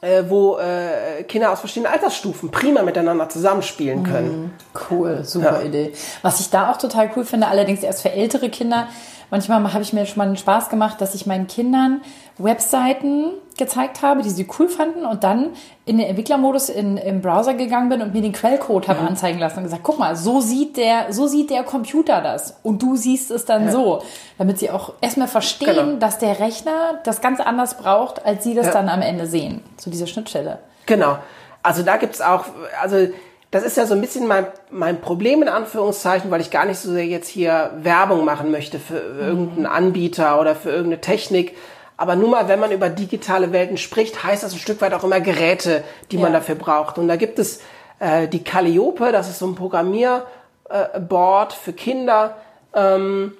äh, 0.01 0.24
wo 0.29 0.58
äh, 0.58 1.24
Kinder 1.24 1.51
aus 1.51 1.60
verschiedenen 1.60 1.91
Altersstufen 1.91 2.51
prima 2.51 2.84
miteinander 2.84 3.27
zusammenspielen 3.27 4.03
können. 4.03 4.53
Cool, 4.89 5.24
super 5.24 5.63
Idee. 5.63 5.93
Was 6.22 6.39
ich 6.39 6.50
da 6.50 6.72
auch 6.72 6.77
total 6.77 7.12
cool 7.15 7.25
finde, 7.25 7.48
allerdings 7.48 7.84
erst 7.84 8.01
für 8.01 8.12
ältere 8.12 8.50
Kinder. 8.50 8.88
Manchmal 9.29 9.74
habe 9.74 9.84
ich 9.84 9.93
mir 9.93 10.05
schon 10.05 10.17
mal 10.17 10.25
den 10.25 10.38
Spaß 10.38 10.69
gemacht, 10.69 11.01
dass 11.01 11.15
ich 11.15 11.25
meinen 11.25 11.48
Kindern 11.48 12.01
Webseiten 12.38 13.34
gezeigt 13.60 14.01
habe, 14.01 14.24
die 14.24 14.30
sie 14.32 14.48
cool 14.58 14.68
fanden 14.68 15.06
und 15.06 15.24
dann 15.24 15.51
in 15.86 16.00
den 16.00 16.08
Entwicklermodus 16.08 16.70
in, 16.70 16.98
im 16.98 17.22
Browser 17.22 17.54
gegangen 17.54 17.89
bin 17.89 18.01
und 18.01 18.13
mir 18.13 18.24
den 18.24 18.32
Quellcode 18.34 18.88
habe 18.88 19.01
anzeigen 19.01 19.38
lassen 19.38 19.58
und 19.58 19.63
gesagt, 19.66 19.84
guck 19.84 20.00
mal, 20.00 20.16
so 20.16 20.42
sieht 20.42 20.78
der, 20.78 21.13
so 21.13 21.28
sieht 21.28 21.51
der 21.51 21.63
Computer 21.63 22.22
das 22.22 22.58
und 22.63 22.82
du 22.82 22.96
siehst 22.96 23.30
es 23.30 23.46
dann 23.46 23.72
so, 23.72 24.01
damit 24.39 24.58
sie 24.58 24.72
auch 24.72 24.94
erstmal 25.01 25.28
verstehen, 25.28 25.75
Genau. 25.75 25.98
dass 26.00 26.18
der 26.18 26.39
Rechner 26.39 27.00
das 27.04 27.22
ganz 27.22 27.39
anders 27.39 27.75
braucht, 27.75 28.25
als 28.25 28.44
sie 28.44 28.56
das 28.56 28.68
Ja. 28.68 28.72
dann 28.74 28.89
am 28.89 29.04
Ende 29.04 29.28
sehen. 29.28 29.62
So 29.78 29.92
diese 29.92 30.08
Schnittstelle. 30.08 30.58
Genau. 30.88 31.18
Also 31.62 31.84
da 31.84 31.98
gibt's 31.98 32.22
auch, 32.22 32.46
also 32.82 33.10
das 33.51 33.63
ist 33.63 33.78
ja 33.78 33.86
so 33.86 33.96
ein 33.96 34.01
bisschen 34.01 34.28
mein, 34.28 34.46
mein 34.70 35.01
Problem 35.01 35.42
in 35.42 35.50
Anführungszeichen, 35.50 36.30
weil 36.32 36.39
ich 36.39 36.51
gar 36.51 36.66
nicht 36.66 36.78
so 36.80 36.92
sehr 36.92 37.06
jetzt 37.06 37.28
hier 37.28 37.72
Werbung 37.82 38.24
machen 38.24 38.51
möchte 38.51 38.80
für 38.80 38.98
irgendeinen 39.00 39.66
Anbieter 39.66 40.39
oder 40.39 40.56
für 40.56 40.70
irgendeine 40.70 41.01
Technik. 41.01 41.56
Aber 42.00 42.15
nur 42.15 42.29
mal, 42.29 42.48
wenn 42.48 42.62
man 42.62 42.72
über 42.72 42.88
digitale 42.89 43.51
Welten 43.51 43.75
spricht, 43.75 44.24
heißt 44.24 44.41
das 44.41 44.53
ein 44.53 44.60
Stück 44.60 44.79
weit 44.79 44.94
auch 44.94 45.03
immer 45.03 45.20
Geräte, 45.20 45.84
die 46.12 46.18
man 46.18 46.32
Ja. 46.32 46.39
dafür 46.39 46.56
braucht. 46.56 46.98
Und 46.98 47.10
da 47.10 47.18
gibt 47.18 47.39
es 47.39 47.60
äh, 48.00 48.29
die 48.29 48.41
Calliope, 48.41 49.12
das 49.12 49.27
ist 49.29 49.39
so 49.39 49.48
ein 49.48 49.56
Programmierboard 49.56 51.53
äh, 51.53 51.56
für 51.62 51.74
Kinder, 51.74 52.38
ähm, 52.74 53.34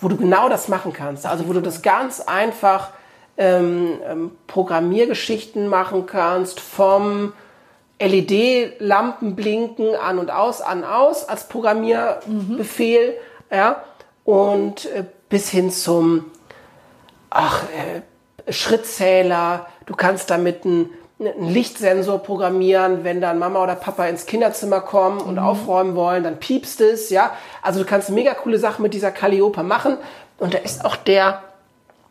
wo 0.00 0.06
du 0.06 0.16
genau 0.16 0.48
das 0.48 0.68
machen 0.68 0.92
kannst. 0.92 1.26
Also 1.26 1.48
wo 1.48 1.52
du 1.52 1.60
das 1.60 1.82
ganz 1.82 2.20
einfach 2.20 2.90
ähm, 3.36 3.98
ähm, 4.08 4.30
Programmiergeschichten 4.46 5.66
machen 5.66 6.06
kannst 6.06 6.60
vom 6.60 7.32
LED-Lampen 8.00 9.34
blinken 9.34 9.96
an 9.96 10.20
und 10.20 10.30
aus, 10.30 10.60
an 10.60 10.84
aus 10.84 11.28
als 11.28 11.48
Programmierbefehl, 11.48 13.14
ja, 13.50 13.82
und 14.24 14.86
äh, 14.86 15.02
bis 15.28 15.50
hin 15.50 15.72
zum 15.72 16.26
ach, 17.30 17.64
äh, 17.64 18.52
Schrittzähler. 18.52 19.66
Du 19.86 19.94
kannst 19.94 20.30
damit 20.30 20.64
einen, 20.64 20.90
einen 21.18 21.48
Lichtsensor 21.48 22.18
programmieren, 22.18 23.04
wenn 23.04 23.20
dann 23.20 23.38
Mama 23.38 23.62
oder 23.62 23.74
Papa 23.74 24.06
ins 24.06 24.26
Kinderzimmer 24.26 24.80
kommen 24.80 25.20
und 25.20 25.38
aufräumen 25.38 25.94
wollen, 25.94 26.24
dann 26.24 26.38
piepst 26.38 26.80
es, 26.80 27.10
ja. 27.10 27.32
Also 27.62 27.80
du 27.80 27.86
kannst 27.86 28.10
mega 28.10 28.34
coole 28.34 28.58
Sachen 28.58 28.82
mit 28.82 28.94
dieser 28.94 29.10
Calliope 29.10 29.62
machen. 29.62 29.98
Und 30.38 30.54
da 30.54 30.58
ist 30.58 30.84
auch 30.84 30.96
der 30.96 31.42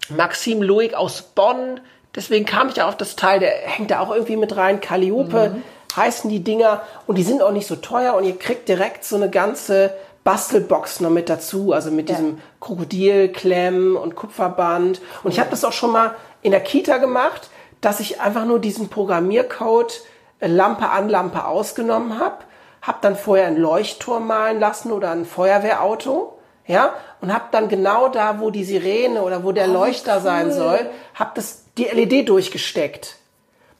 Maxim 0.10 0.62
Loic 0.62 0.93
aus 0.93 1.21
Bonn. 1.21 1.80
Deswegen 2.15 2.45
kam 2.45 2.69
ich 2.69 2.77
ja 2.77 2.88
auf 2.88 2.97
das 2.97 3.15
Teil, 3.15 3.39
der 3.39 3.51
hängt 3.51 3.91
da 3.91 3.99
auch 3.99 4.12
irgendwie 4.12 4.38
mit 4.38 4.56
rein. 4.56 4.82
Calliope 4.82 5.58
heißen 5.95 6.30
die 6.30 6.43
Dinger 6.43 6.84
und 7.08 7.17
die 7.17 7.23
sind 7.23 7.41
auch 7.41 7.51
nicht 7.51 7.67
so 7.67 7.75
teuer 7.75 8.13
und 8.13 8.23
ihr 8.23 8.38
kriegt 8.38 8.69
direkt 8.69 9.03
so 9.03 9.15
eine 9.15 9.30
ganze 9.30 9.93
Bastelbox 10.28 11.00
noch 11.00 11.10
mit 11.10 11.30
dazu, 11.30 11.72
also 11.72 11.90
mit 11.90 12.10
diesem 12.10 12.42
Krokodilklemm 12.60 13.96
und 13.96 14.16
Kupferband. 14.16 15.00
Und 15.24 15.32
ich 15.32 15.40
habe 15.40 15.50
das 15.52 15.63
auch 15.63 15.72
schon 15.72 15.94
mal 15.94 16.16
in 16.42 16.52
der 16.52 16.60
Kita 16.60 16.98
gemacht, 16.98 17.50
dass 17.80 18.02
ich 18.02 18.20
einfach 18.20 18.44
nur 18.44 18.60
diesen 18.60 18.90
Programmiercode 18.90 20.02
äh, 20.42 20.48
Lampe 20.48 20.90
an, 20.90 21.08
Lampe 21.08 21.46
ausgenommen 21.46 22.20
habe, 22.20 22.40
habe 22.82 22.98
dann 23.00 23.16
vorher 23.16 23.48
einen 23.48 23.56
Leuchtturm 23.56 24.28
malen 24.28 24.60
lassen 24.60 24.92
oder 24.92 25.12
ein 25.12 25.24
Feuerwehrauto 25.24 26.38
ja, 26.66 26.94
und 27.22 27.34
habe 27.34 27.46
dann 27.52 27.70
genau 27.70 28.10
da, 28.10 28.42
wo 28.42 28.50
die 28.50 28.66
Sirene 28.66 29.22
oder 29.22 29.46
wo 29.46 29.54
der 29.54 29.68
Leuchter 29.68 30.20
sein 30.20 30.52
soll, 30.52 30.90
habe 31.16 31.32
das 31.36 31.63
die 31.78 31.86
LED 31.86 32.28
durchgesteckt. 32.28 33.16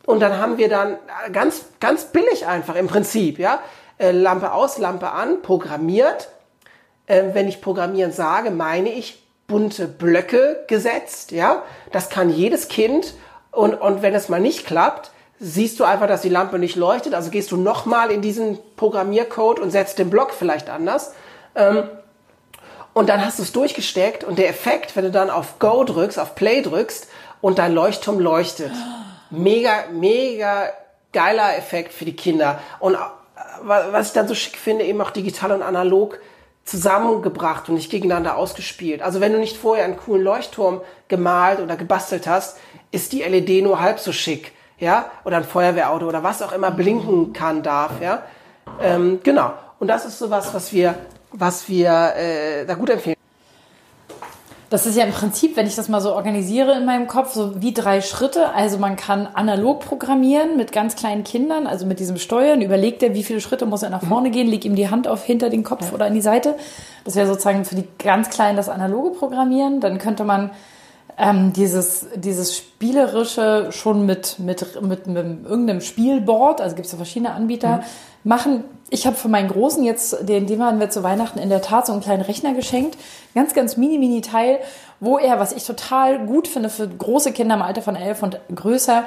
Und 0.06 0.22
dann 0.22 0.38
haben 0.38 0.58
wir 0.58 0.70
dann 0.70 0.94
äh, 0.94 1.30
ganz 1.34 1.66
ganz 1.82 2.06
billig 2.06 2.48
einfach 2.48 2.76
im 2.76 2.88
Prinzip, 2.88 3.38
ja, 3.38 3.60
äh, 3.98 4.12
Lampe 4.12 4.54
aus, 4.54 4.78
Lampe 4.78 5.12
an, 5.12 5.42
programmiert. 5.42 6.30
Äh, 7.08 7.24
wenn 7.34 7.48
ich 7.48 7.62
programmieren 7.62 8.12
sage, 8.12 8.52
meine 8.52 8.90
ich 8.90 9.24
bunte 9.48 9.88
Blöcke 9.88 10.64
gesetzt, 10.68 11.32
ja. 11.32 11.64
Das 11.92 12.10
kann 12.10 12.30
jedes 12.30 12.68
Kind 12.68 13.14
und 13.52 13.74
und 13.76 14.02
wenn 14.02 14.14
es 14.14 14.30
mal 14.30 14.40
nicht 14.40 14.66
klappt, 14.68 15.12
siehst 15.40 15.80
du 15.80 15.84
einfach, 15.84 16.08
dass 16.08 16.22
die 16.22 16.30
Lampe 16.30 16.60
nicht 16.60 16.76
leuchtet, 16.76 17.14
also 17.14 17.30
gehst 17.30 17.52
du 17.52 17.58
nochmal 17.58 18.12
in 18.12 18.22
diesen 18.22 18.60
Programmiercode 18.76 19.60
und 19.60 19.72
setzt 19.72 20.00
den 20.00 20.10
Block 20.10 20.32
vielleicht 20.34 20.70
anders. 20.70 21.14
Und 22.94 23.10
dann 23.10 23.24
hast 23.24 23.38
du 23.38 23.44
es 23.44 23.52
durchgesteckt 23.52 24.24
und 24.24 24.40
der 24.40 24.50
Effekt, 24.50 24.96
wenn 24.96 25.04
du 25.06 25.12
dann 25.12 25.30
auf 25.30 25.60
Go 25.60 25.84
drückst, 25.84 26.20
auf 26.20 26.34
Play 26.34 26.62
drückst 26.64 27.08
und 27.42 27.60
dein 27.60 27.74
Leuchtturm 27.74 28.20
leuchtet. 28.20 28.72
Mega, 29.30 29.86
mega 29.92 30.70
geiler 31.14 31.56
Effekt 31.56 31.94
für 31.94 32.06
die 32.06 32.16
Kinder. 32.16 32.60
Und 32.80 32.96
äh, 32.96 32.98
wa- 33.62 33.88
was 33.92 34.08
ich 34.08 34.14
dann 34.14 34.28
so 34.28 34.34
schick 34.34 34.58
finde, 34.58 34.86
eben 34.86 35.00
auch 35.02 35.12
digital 35.12 35.52
und 35.52 35.62
analog 35.62 36.18
zusammengebracht 36.68 37.70
und 37.70 37.76
nicht 37.76 37.90
gegeneinander 37.90 38.36
ausgespielt. 38.36 39.02
Also 39.02 39.22
wenn 39.22 39.32
du 39.32 39.40
nicht 39.40 39.56
vorher 39.56 39.86
einen 39.86 39.98
coolen 39.98 40.24
Leuchtturm 40.24 40.82
gemalt 41.08 41.60
oder 41.62 41.78
gebastelt 41.78 42.28
hast, 42.28 42.58
ist 42.92 43.14
die 43.14 43.24
LED 43.24 43.64
nur 43.64 43.80
halb 43.80 44.00
so 44.00 44.12
schick, 44.12 44.52
ja, 44.78 45.10
oder 45.24 45.38
ein 45.38 45.46
Feuerwehrauto 45.46 46.08
oder 46.08 46.24
was 46.24 46.42
auch 46.42 46.52
immer 46.52 46.72
blinken 46.72 47.34
kann, 47.34 47.64
darf, 47.64 48.02
ja. 48.02 48.24
Ähm, 48.82 49.22
genau. 49.24 49.54
Und 49.80 49.88
das 49.88 50.06
ist 50.06 50.20
sowas, 50.20 50.54
was 50.54 50.74
wir, 50.74 50.96
was 51.32 51.70
wir 51.70 52.14
äh, 52.16 52.66
da 52.66 52.74
gut 52.74 52.90
empfehlen. 52.90 53.17
Das 54.70 54.86
ist 54.86 54.98
ja 54.98 55.06
im 55.06 55.14
Prinzip, 55.14 55.56
wenn 55.56 55.66
ich 55.66 55.76
das 55.76 55.88
mal 55.88 56.02
so 56.02 56.14
organisiere 56.14 56.74
in 56.74 56.84
meinem 56.84 57.08
Kopf, 57.08 57.34
so 57.34 57.62
wie 57.62 57.74
drei 57.74 58.02
Schritte. 58.02 58.54
Also 58.54 58.78
man 58.78 58.98
kann 58.98 59.26
analog 59.26 59.80
programmieren 59.80 60.58
mit 60.58 60.74
ganz 60.74 60.98
kleinen 60.98 61.24
Kindern, 61.24 61.68
also 61.68 61.86
mit 61.86 62.00
diesem 62.00 62.18
Steuern. 62.18 62.62
Überlegt 62.62 63.02
er, 63.02 63.14
wie 63.14 63.24
viele 63.24 63.40
Schritte 63.40 63.66
muss 63.66 63.84
er 63.84 63.90
nach 63.90 64.04
vorne 64.04 64.30
gehen, 64.30 64.48
legt 64.48 64.66
ihm 64.66 64.76
die 64.76 64.90
Hand 64.90 65.08
auf 65.08 65.24
hinter 65.24 65.50
den 65.50 65.64
Kopf 65.64 65.94
oder 65.94 66.06
an 66.06 66.14
die 66.14 66.22
Seite. 66.22 66.56
Das 67.06 67.16
wäre 67.16 67.28
sozusagen 67.28 67.64
für 67.64 67.76
die 67.76 67.88
ganz 67.98 68.30
Kleinen 68.30 68.58
das 68.58 68.68
analoge 68.68 69.12
Programmieren. 69.12 69.80
Dann 69.80 70.00
könnte 70.00 70.26
man 70.26 70.52
ähm, 71.18 71.52
dieses, 71.54 72.06
dieses 72.16 72.56
Spielerische 72.56 73.70
schon 73.72 74.06
mit, 74.06 74.38
mit, 74.40 74.82
mit, 74.82 75.08
mit 75.08 75.46
irgendeinem 75.46 75.82
Spielboard, 75.82 76.62
also 76.62 76.76
gibt 76.76 76.86
es 76.86 76.92
ja 76.92 76.98
verschiedene 76.98 77.34
Anbieter, 77.34 77.84
machen. 78.24 78.64
Ich 78.90 79.06
habe 79.08 79.16
für 79.16 79.28
meinen 79.28 79.50
Großen 79.50 79.84
jetzt, 79.84 80.30
den, 80.30 80.48
dem 80.48 80.62
haben 80.62 80.80
wir 80.80 80.90
zu 80.90 81.04
Weihnachten 81.04 81.40
in 81.40 81.50
der 81.50 81.62
Tat 81.62 81.88
so 81.88 81.94
einen 81.94 82.02
kleinen 82.02 82.22
Rechner 82.22 82.54
geschenkt. 82.54 82.98
Ganz, 83.34 83.54
ganz 83.54 83.78
mini, 83.78 83.98
mini 83.98 84.22
Teil, 84.22 84.60
wo 85.00 85.18
er, 85.18 85.40
was 85.40 85.54
ich 85.54 85.66
total 85.66 86.26
gut 86.26 86.48
finde 86.48 86.70
für 86.70 86.88
große 86.88 87.32
Kinder 87.32 87.56
im 87.56 87.62
Alter 87.62 87.82
von 87.82 87.96
elf 87.96 88.22
und 88.22 88.40
größer, 88.54 89.06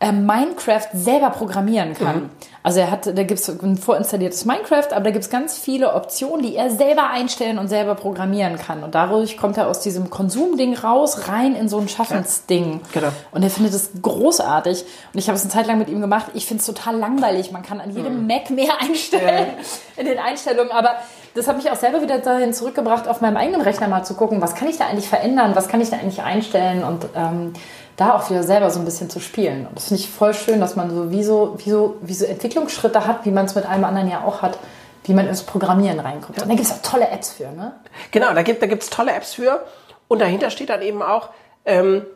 äh, 0.00 0.12
Minecraft 0.12 0.88
selber 0.94 1.28
programmieren 1.28 1.92
kann. 1.92 2.16
Mhm. 2.16 2.30
Also 2.62 2.80
er 2.80 2.90
hat, 2.90 3.06
da 3.06 3.22
gibt 3.22 3.40
es 3.40 3.48
ein 3.48 3.76
vorinstalliertes 3.76 4.46
Minecraft, 4.46 4.92
aber 4.92 5.04
da 5.04 5.10
gibt 5.10 5.24
es 5.24 5.30
ganz 5.30 5.58
viele 5.58 5.94
Optionen, 5.94 6.42
die 6.42 6.56
er 6.56 6.70
selber 6.70 7.10
einstellen 7.10 7.58
und 7.58 7.68
selber 7.68 7.94
programmieren 7.94 8.56
kann. 8.56 8.82
Und 8.82 8.94
dadurch 8.94 9.36
kommt 9.36 9.58
er 9.58 9.68
aus 9.68 9.80
diesem 9.80 10.10
Konsumding 10.10 10.74
raus, 10.76 11.28
rein 11.28 11.54
in 11.54 11.68
so 11.68 11.78
ein 11.78 11.88
Schaffensding. 11.88 12.80
Ja, 12.94 13.00
genau. 13.00 13.12
Und 13.32 13.42
er 13.42 13.50
findet 13.50 13.74
es 13.74 13.90
großartig. 14.00 14.84
Und 15.12 15.18
ich 15.18 15.28
habe 15.28 15.36
es 15.36 15.42
eine 15.42 15.50
Zeit 15.50 15.66
lang 15.66 15.78
mit 15.78 15.88
ihm 15.88 16.00
gemacht. 16.00 16.26
Ich 16.32 16.46
finde 16.46 16.60
es 16.60 16.66
total 16.66 16.96
langweilig. 16.96 17.52
Man 17.52 17.62
kann 17.62 17.80
an 17.80 17.90
jedem 17.90 18.22
mhm. 18.22 18.26
Mac 18.26 18.50
mehr 18.50 18.80
einstellen 18.80 19.48
ja. 19.58 20.00
in 20.00 20.06
den 20.06 20.18
Einstellungen, 20.18 20.72
aber 20.72 20.96
das 21.34 21.46
hat 21.46 21.56
mich 21.56 21.70
auch 21.70 21.76
selber 21.76 22.02
wieder 22.02 22.18
dahin 22.18 22.52
zurückgebracht, 22.52 23.06
auf 23.06 23.20
meinem 23.20 23.36
eigenen 23.36 23.60
Rechner 23.60 23.86
mal 23.86 24.02
zu 24.02 24.14
gucken, 24.14 24.40
was 24.40 24.54
kann 24.54 24.68
ich 24.68 24.78
da 24.78 24.86
eigentlich 24.86 25.08
verändern, 25.08 25.52
was 25.54 25.68
kann 25.68 25.80
ich 25.80 25.90
da 25.90 25.96
eigentlich 25.96 26.22
einstellen 26.22 26.82
und 26.82 27.06
ähm, 27.14 27.52
da 28.00 28.14
auch 28.14 28.30
wieder 28.30 28.42
selber 28.42 28.70
so 28.70 28.78
ein 28.78 28.86
bisschen 28.86 29.10
zu 29.10 29.20
spielen. 29.20 29.66
Und 29.66 29.76
das 29.76 29.88
finde 29.88 30.02
ich 30.02 30.10
voll 30.10 30.32
schön, 30.32 30.58
dass 30.58 30.74
man 30.74 30.90
so 30.90 31.10
wie 31.10 31.22
so, 31.22 31.54
wie 31.58 31.70
so, 31.70 31.96
wie 32.00 32.14
so 32.14 32.24
Entwicklungsschritte 32.24 33.06
hat, 33.06 33.26
wie 33.26 33.30
man 33.30 33.44
es 33.44 33.54
mit 33.54 33.66
einem 33.66 33.84
anderen 33.84 34.10
ja 34.10 34.24
auch 34.24 34.40
hat, 34.40 34.58
wie 35.04 35.12
man 35.12 35.28
ins 35.28 35.42
Programmieren 35.42 36.00
reinkommt. 36.00 36.40
Und 36.40 36.50
da 36.50 36.54
gibt 36.54 36.66
es 36.66 36.72
auch 36.72 36.82
tolle 36.82 37.08
Apps 37.08 37.30
für, 37.30 37.50
ne? 37.52 37.74
Genau, 38.10 38.32
da 38.32 38.42
gibt 38.42 38.62
es 38.62 38.88
tolle 38.88 39.12
Apps 39.12 39.34
für. 39.34 39.64
Und 40.08 40.20
dahinter 40.20 40.50
steht 40.50 40.70
dann 40.70 40.80
eben 40.80 41.02
auch, 41.02 41.28
ähm, 41.66 42.06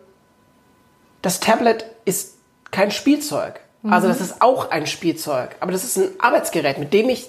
das 1.20 1.40
Tablet 1.40 1.84
ist 2.06 2.38
kein 2.70 2.90
Spielzeug. 2.90 3.60
Also 3.82 3.86
mhm. 3.88 3.92
Also 3.92 4.08
das 4.08 4.20
ist 4.22 4.40
auch 4.40 4.70
ein 4.70 4.86
Spielzeug. 4.86 5.56
Aber 5.60 5.70
das 5.70 5.84
ist 5.84 5.98
ein 5.98 6.08
Arbeitsgerät, 6.18 6.78
mit 6.78 6.94
dem 6.94 7.10
ich 7.10 7.28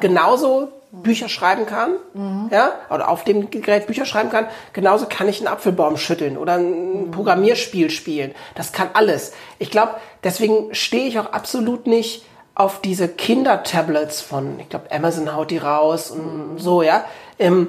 genauso 0.00 0.68
Bücher 0.92 1.30
schreiben 1.30 1.64
kann, 1.64 1.94
mhm. 2.12 2.48
ja, 2.52 2.74
oder 2.90 3.08
auf 3.08 3.24
dem 3.24 3.50
Gerät 3.50 3.86
Bücher 3.86 4.04
schreiben 4.04 4.28
kann, 4.28 4.46
genauso 4.74 5.06
kann 5.06 5.26
ich 5.26 5.38
einen 5.38 5.48
Apfelbaum 5.48 5.96
schütteln 5.96 6.36
oder 6.36 6.54
ein 6.54 7.06
mhm. 7.06 7.10
Programmierspiel 7.10 7.88
spielen. 7.88 8.34
Das 8.54 8.72
kann 8.72 8.90
alles. 8.92 9.32
Ich 9.58 9.70
glaube, 9.70 9.94
deswegen 10.22 10.74
stehe 10.74 11.08
ich 11.08 11.18
auch 11.18 11.32
absolut 11.32 11.86
nicht 11.86 12.26
auf 12.54 12.82
diese 12.82 13.08
Kindertablets 13.08 14.20
von, 14.20 14.60
ich 14.60 14.68
glaube, 14.68 14.92
Amazon 14.92 15.34
haut 15.34 15.50
die 15.50 15.56
raus 15.56 16.10
und 16.10 16.52
mhm. 16.52 16.58
so, 16.58 16.82
ja, 16.82 17.06
ähm, 17.38 17.68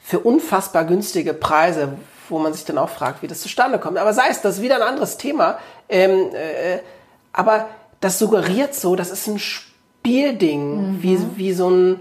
für 0.00 0.18
unfassbar 0.18 0.84
günstige 0.86 1.32
Preise, 1.32 1.96
wo 2.28 2.40
man 2.40 2.52
sich 2.52 2.64
dann 2.64 2.78
auch 2.78 2.88
fragt, 2.88 3.22
wie 3.22 3.28
das 3.28 3.40
zustande 3.40 3.78
kommt. 3.78 3.98
Aber 3.98 4.12
sei 4.12 4.24
es, 4.28 4.40
das 4.40 4.56
ist 4.56 4.62
wieder 4.62 4.74
ein 4.74 4.82
anderes 4.82 5.16
Thema. 5.16 5.58
Ähm, 5.88 6.30
äh, 6.34 6.80
aber 7.32 7.68
das 8.00 8.18
suggeriert 8.18 8.74
so, 8.74 8.96
das 8.96 9.10
ist 9.10 9.28
ein 9.28 9.38
Spiel 9.38 9.69
Spielding, 10.00 10.92
mhm. 10.92 11.02
wie, 11.02 11.18
wie 11.36 11.52
so 11.52 11.70
ein, 11.70 12.00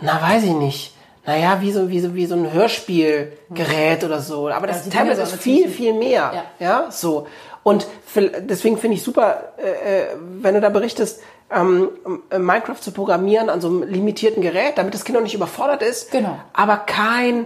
na 0.00 0.20
weiß 0.20 0.44
ich 0.44 0.52
nicht, 0.52 0.94
naja, 1.26 1.58
wie 1.60 1.72
so, 1.72 1.90
wie 1.90 2.00
so, 2.00 2.14
wie 2.14 2.26
so 2.26 2.34
ein 2.34 2.52
Hörspielgerät 2.52 4.02
oder 4.02 4.20
so. 4.20 4.48
Aber 4.48 4.66
das 4.66 4.86
ja, 4.86 4.92
Tablet 4.92 5.18
ist 5.18 5.34
viel, 5.34 5.68
viel 5.68 5.92
mehr. 5.92 6.32
Ja. 6.58 6.66
ja, 6.66 6.90
so. 6.90 7.26
Und 7.62 7.86
deswegen 8.14 8.78
finde 8.78 8.96
ich 8.96 9.02
super, 9.02 9.52
äh, 9.58 10.02
äh, 10.02 10.06
wenn 10.18 10.54
du 10.54 10.60
da 10.62 10.70
berichtest, 10.70 11.20
ähm, 11.50 11.90
äh, 12.30 12.38
Minecraft 12.38 12.80
zu 12.80 12.92
programmieren 12.92 13.50
an 13.50 13.60
so 13.60 13.68
einem 13.68 13.82
limitierten 13.82 14.42
Gerät, 14.42 14.78
damit 14.78 14.94
das 14.94 15.04
Kind 15.04 15.16
noch 15.16 15.22
nicht 15.22 15.34
überfordert 15.34 15.82
ist. 15.82 16.10
Genau. 16.10 16.38
Aber 16.54 16.78
kein, 16.78 17.44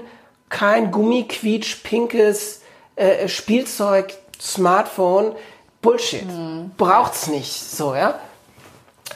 kein 0.49 0.93
Gummiquietsch, 0.93 1.83
pinkes 1.83 2.63
äh, 2.95 3.27
Spielzeug, 3.27 4.15
Smartphone. 4.41 5.33
Bullshit. 5.81 6.25
Mhm. 6.25 6.71
Braucht's 6.77 7.27
nicht. 7.27 7.53
So, 7.53 7.97
ja. 7.97 8.21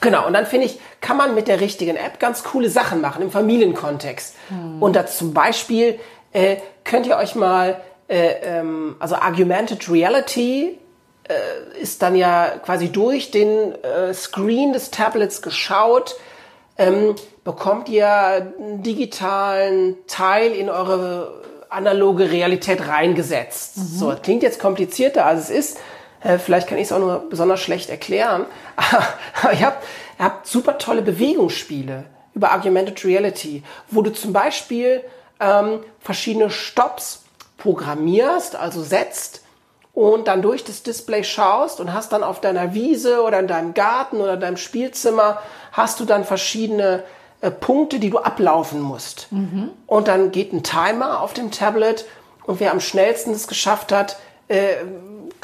Genau, 0.01 0.27
und 0.27 0.33
dann 0.33 0.47
finde 0.47 0.67
ich, 0.67 0.79
kann 1.01 1.17
man 1.17 1.35
mit 1.35 1.49
der 1.49 1.61
richtigen 1.61 1.97
App 1.97 2.19
ganz 2.21 2.45
coole 2.45 2.69
Sachen 2.69 3.01
machen 3.01 3.23
im 3.23 3.31
Familienkontext. 3.31 4.35
Hm. 4.49 4.83
Und 4.83 4.97
da 4.97 5.07
zum 5.07 5.33
Beispiel 5.33 5.99
äh, 6.33 6.57
könnt 6.85 7.07
ihr 7.07 7.17
euch 7.17 7.35
mal, 7.35 7.81
äh, 8.09 8.35
ähm, 8.43 8.97
also 8.99 9.17
Argumented 9.17 9.91
Reality 9.91 10.79
äh, 11.29 11.81
ist 11.81 12.03
dann 12.03 12.15
ja 12.15 12.53
quasi 12.65 12.91
durch 12.91 13.31
den 13.31 13.73
äh, 13.83 14.13
Screen 14.13 14.73
des 14.73 14.91
Tablets 14.91 15.43
geschaut, 15.43 16.17
ähm, 16.79 17.15
bekommt 17.43 17.89
ihr 17.89 18.09
einen 18.09 18.83
digitalen 18.83 19.97
Teil 20.07 20.53
in 20.53 20.69
eure 20.69 21.43
analoge 21.69 22.31
Realität 22.31 22.87
reingesetzt. 22.87 23.77
Mhm. 23.77 23.83
So, 23.83 24.15
klingt 24.23 24.43
jetzt 24.43 24.61
komplizierter, 24.61 25.27
als 25.27 25.45
es 25.45 25.51
ist. 25.51 25.79
Äh, 26.23 26.39
vielleicht 26.39 26.69
kann 26.69 26.79
ich 26.79 26.85
es 26.85 26.93
auch 26.93 26.99
nur 26.99 27.29
besonders 27.29 27.61
schlecht 27.61 27.91
erklären. 27.91 28.47
Aber 29.43 29.53
ihr 29.53 29.67
habt, 29.67 29.85
ihr 30.19 30.25
habt 30.25 30.47
super 30.47 30.79
tolle 30.79 31.03
Bewegungsspiele 31.03 32.05
über 32.35 32.55
Augmented 32.55 33.05
Reality, 33.05 33.63
wo 33.89 34.03
du 34.03 34.13
zum 34.13 34.33
Beispiel 34.33 35.03
ähm, 35.41 35.81
verschiedene 36.01 36.51
Stops 36.51 37.25
programmierst, 37.59 38.57
also 38.57 38.83
setzt 38.83 39.43
und 39.97 40.29
dann 40.29 40.43
durch 40.43 40.63
das 40.63 40.83
Display 40.83 41.25
schaust 41.25 41.81
und 41.81 41.95
hast 41.95 42.13
dann 42.13 42.23
auf 42.23 42.41
deiner 42.41 42.75
Wiese 42.75 43.23
oder 43.23 43.41
in 43.41 43.49
deinem 43.49 43.73
Garten 43.73 44.21
oder 44.21 44.37
deinem 44.37 44.59
Spielzimmer 44.59 45.41
hast 45.73 46.01
du 46.01 46.05
dann 46.05 46.25
verschiedene 46.25 47.03
äh, 47.41 47.51
Punkte, 47.51 47.99
die 47.99 48.11
du 48.11 48.19
ablaufen 48.19 48.81
musst. 48.81 49.29
Mhm. 49.31 49.71
Und 49.87 50.09
dann 50.09 50.33
geht 50.33 50.53
ein 50.53 50.63
Timer 50.63 51.23
auf 51.23 51.33
dem 51.33 51.51
Tablet 51.51 52.05
und 52.45 52.61
wer 52.61 52.73
am 52.73 52.81
schnellsten 52.81 53.33
es 53.33 53.49
geschafft 53.49 53.91
hat, 53.91 54.19
äh, 54.49 54.75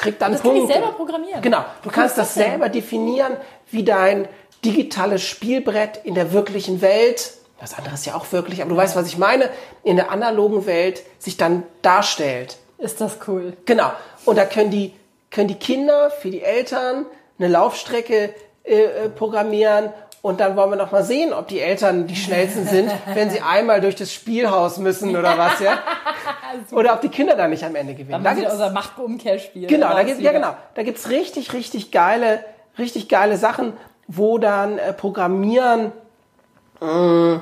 kriegt 0.03 0.21
dann 0.21 0.33
das 0.33 0.41
Punkte. 0.41 0.61
Das 0.61 0.69
kann 0.69 0.77
ich 0.77 0.83
selber 0.83 0.97
programmieren. 0.97 1.41
Genau, 1.41 1.65
du 1.81 1.89
kannst 1.89 2.17
das, 2.17 2.33
das 2.33 2.45
selber 2.45 2.69
definieren, 2.69 3.37
wie 3.71 3.83
dein 3.83 4.27
digitales 4.63 5.23
Spielbrett 5.23 6.01
in 6.03 6.15
der 6.15 6.31
wirklichen 6.31 6.81
Welt, 6.81 7.33
das 7.59 7.77
andere 7.77 7.93
ist 7.93 8.05
ja 8.05 8.15
auch 8.15 8.31
wirklich, 8.31 8.61
aber 8.61 8.69
du 8.69 8.77
weißt, 8.77 8.95
was 8.95 9.07
ich 9.07 9.17
meine, 9.17 9.49
in 9.83 9.95
der 9.95 10.11
analogen 10.11 10.65
Welt 10.65 11.03
sich 11.19 11.37
dann 11.37 11.63
darstellt. 11.81 12.57
Ist 12.77 12.99
das 12.99 13.17
cool. 13.27 13.53
Genau. 13.65 13.91
Und 14.25 14.37
da 14.37 14.45
können 14.45 14.71
die, 14.71 14.93
können 15.31 15.47
die 15.47 15.55
Kinder 15.55 16.09
für 16.09 16.29
die 16.29 16.41
Eltern 16.41 17.05
eine 17.39 17.47
Laufstrecke 17.47 18.33
äh, 18.63 18.83
äh 18.83 19.09
programmieren 19.09 19.93
und 20.23 20.39
dann 20.39 20.55
wollen 20.55 20.69
wir 20.69 20.77
noch 20.77 20.93
mal 20.93 21.03
sehen, 21.03 21.33
ob 21.33 21.49
die 21.49 21.59
Eltern 21.59 22.07
die 22.07 22.15
schnellsten 22.15 22.65
sind, 22.65 22.89
wenn 23.13 23.29
sie 23.29 23.41
einmal 23.41 23.81
durch 23.81 23.95
das 23.95 24.13
Spielhaus 24.13 24.77
müssen 24.77 25.17
oder 25.17 25.37
was, 25.37 25.59
ja? 25.59 25.79
oder 26.71 26.93
ob 26.93 27.01
die 27.01 27.09
Kinder 27.09 27.35
dann 27.35 27.49
nicht 27.49 27.65
am 27.65 27.75
Ende 27.75 27.93
gewinnen. 27.93 28.11
Dann 28.11 28.23
da 28.23 28.33
gibt's 28.33 28.53
unser 28.53 28.71
Machtumkehrspiel. 28.71 29.67
Genau, 29.67 29.89
da 29.89 30.03
gibt, 30.03 30.21
ja 30.21 30.31
genau, 30.31 30.55
da 30.75 30.83
gibt's 30.83 31.09
richtig, 31.09 31.51
richtig 31.51 31.91
geile, 31.91 32.39
richtig 32.77 33.09
geile 33.09 33.35
Sachen, 33.35 33.73
wo 34.07 34.37
dann 34.37 34.77
äh, 34.77 34.93
Programmieren 34.93 35.91
äh, 36.81 37.33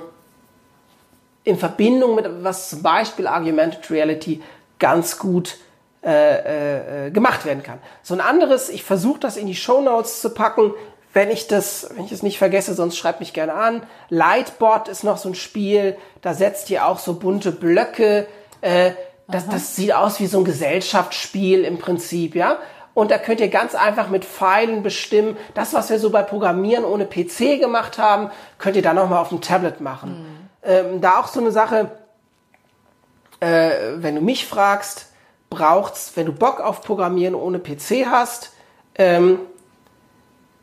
in 1.44 1.60
Verbindung 1.60 2.15
mit 2.15 2.26
was 2.44 2.72
zum 2.72 2.82
Beispiel 2.82 3.28
Argumented 3.28 3.91
Reality 3.91 4.41
ganz 4.80 5.20
gut 5.20 5.58
äh, 6.04 7.06
äh, 7.06 7.12
gemacht 7.12 7.46
werden 7.46 7.62
kann. 7.62 7.78
So 8.02 8.15
ein 8.15 8.22
anderes, 8.22 8.70
ich 8.70 8.84
versuche 8.84 9.20
das 9.20 9.38
in 9.38 9.46
die 9.46 9.54
Show 9.54 9.82
Notes 9.82 10.20
zu 10.22 10.34
packen, 10.34 10.74
wenn 11.13 11.30
ich 11.30 11.47
das, 11.47 11.89
wenn 11.95 12.06
ich 12.06 12.12
es 12.12 12.24
nicht 12.24 12.38
vergesse, 12.38 12.74
sonst 12.74 12.97
schreibt 12.97 13.19
mich 13.19 13.34
gerne 13.34 13.54
an. 13.54 13.84
Lightbot 14.10 14.88
ist 14.88 15.04
noch 15.04 15.17
so 15.17 15.30
ein 15.30 15.36
Spiel, 15.36 15.97
da 16.21 16.34
setzt 16.34 16.69
ihr 16.69 16.86
auch 16.86 17.00
so 17.00 17.15
bunte 17.15 17.52
Blöcke. 17.52 18.28
Äh, 18.62 18.91
das, 19.28 19.47
das 19.47 19.76
sieht 19.76 19.93
aus 19.93 20.19
wie 20.19 20.28
so 20.28 20.39
ein 20.39 20.45
Gesellschaftsspiel 20.45 21.63
im 21.63 21.78
Prinzip, 21.78 22.36
ja. 22.36 22.58
Und 22.93 23.10
da 23.10 23.17
könnt 23.17 23.39
ihr 23.39 23.47
ganz 23.47 23.74
einfach 23.74 24.10
mit 24.10 24.26
Pfeilen 24.26 24.84
bestimmen. 24.84 25.38
Das, 25.54 25.74
was 25.74 25.89
wir 25.89 26.00
so 26.00 26.10
bei 26.10 26.24
Programmieren 26.24 26.84
ohne 26.84 27.06
PC 27.06 27.60
gemacht 27.60 27.97
haben, 27.97 28.32
könnt 28.58 28.76
ihr 28.76 28.82
dann 28.82 28.97
nochmal 28.97 29.19
auf 29.19 29.30
dem 29.30 29.39
Tablet 29.39 29.80
machen. 29.80 30.10
Mhm. 30.10 30.50
Ähm, 30.63 31.02
da 31.02 31.19
auch 31.19 31.28
so 31.28 31.39
eine 31.39 31.52
Sache, 31.52 31.91
äh, 33.39 33.71
wenn 33.95 34.15
du 34.15 34.21
mich 34.21 34.45
fragst, 34.45 35.08
braucht's, 35.50 36.12
wenn 36.15 36.26
du 36.26 36.34
Bock 36.34 36.60
auf 36.60 36.82
Programmieren 36.82 37.36
ohne 37.36 37.60
PC 37.60 38.08
hast, 38.08 38.52
ähm, 38.95 39.39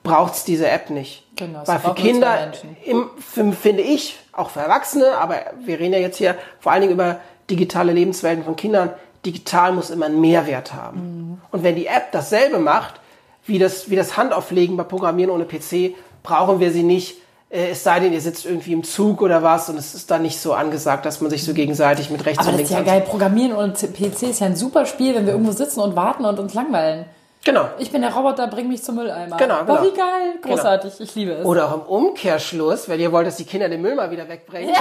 braucht 0.09 0.35
es 0.35 0.45
diese 0.45 0.69
App 0.69 0.91
nicht. 0.91 1.25
Genau, 1.37 1.63
Weil 1.67 1.79
für 1.79 1.95
Kinder, 1.95 2.53
im, 2.85 3.11
für, 3.19 3.53
finde 3.53 3.83
ich, 3.83 4.17
auch 4.33 4.51
für 4.51 4.61
Erwachsene, 4.61 5.17
aber 5.19 5.37
wir 5.65 5.79
reden 5.79 5.93
ja 5.93 6.01
jetzt 6.01 6.17
hier 6.17 6.37
vor 6.61 6.73
allen 6.73 6.83
Dingen 6.83 6.95
über 6.95 7.21
digitale 7.51 7.93
Lebenswelten 7.93 8.45
von 8.45 8.57
Kindern, 8.57 8.91
digital 9.25 9.73
muss 9.73 9.91
immer 9.91 10.07
einen 10.07 10.21
Mehrwert 10.21 10.75
haben. 10.75 11.01
Mhm. 11.01 11.41
Und 11.51 11.63
wenn 11.63 11.77
die 11.77 11.87
App 11.87 12.13
dasselbe 12.13 12.59
macht, 12.59 13.01
wie 13.45 13.59
das, 13.59 13.91
wie 13.91 13.97
das 13.97 14.17
Handauflegen 14.17 14.77
bei 14.77 14.85
Programmieren 14.85 15.31
ohne 15.31 15.45
PC, 15.45 15.95
brauchen 16.23 16.61
wir 16.61 16.73
sie 16.73 16.83
nicht. 16.83 17.17
Äh, 17.51 17.71
es 17.71 17.83
sei 17.83 18.01
denn, 18.01 18.13
ihr 18.13 18.21
sitzt 18.21 18.45
irgendwie 18.45 18.73
im 18.73 18.85
Zug 18.85 19.23
oder 19.23 19.43
was 19.43 19.69
und 19.71 19.79
es 19.79 19.95
ist 19.95 20.11
dann 20.11 20.23
nicht 20.23 20.39
so 20.39 20.53
angesagt, 20.53 21.07
dass 21.07 21.21
man 21.21 21.31
sich 21.31 21.45
so 21.45 21.55
gegenseitig 21.55 22.11
mit 22.11 22.27
rechts 22.27 22.41
Aber 22.41 22.51
und 22.51 22.57
links. 22.57 22.73
Aber 22.73 22.83
das 22.83 22.87
ist 22.87 22.93
ja 22.93 22.99
geil. 23.01 23.09
Programmieren 23.09 23.57
ohne 23.57 23.73
PC 23.73 24.23
ist 24.25 24.41
ja 24.41 24.47
ein 24.47 24.57
super 24.57 24.87
Spiel, 24.87 25.15
wenn 25.15 25.25
wir 25.25 25.33
irgendwo 25.33 25.53
sitzen 25.53 25.81
und 25.81 25.97
warten 25.97 26.25
und 26.25 26.39
uns 26.39 26.55
langweilen. 26.55 27.07
Genau. 27.49 27.71
Ich 27.79 27.91
bin 27.91 28.03
der 28.03 28.13
Roboter, 28.13 28.47
bring 28.47 28.69
mich 28.69 28.85
zum 28.85 28.97
Mülleimer. 28.97 29.39
Genau, 29.39 29.61
genau. 29.61 29.81
Oh, 29.81 29.83
wie 29.83 29.97
geil. 29.97 30.35
Genau. 30.43 30.55
Großartig. 30.55 30.99
Genau. 30.99 31.09
Ich 31.09 31.15
liebe 31.15 31.33
es. 31.33 31.47
Oder 31.47 31.67
auch 31.67 31.75
im 31.77 31.81
Umkehrschluss, 31.81 32.91
wenn 32.91 33.01
ihr 33.01 33.11
wollt, 33.11 33.27
dass 33.27 33.37
die 33.37 33.47
Kinder 33.47 33.71
den 33.71 33.81
Müll 33.81 33.95
mal 33.95 34.11
wieder 34.11 34.29
wegbringen. 34.29 34.75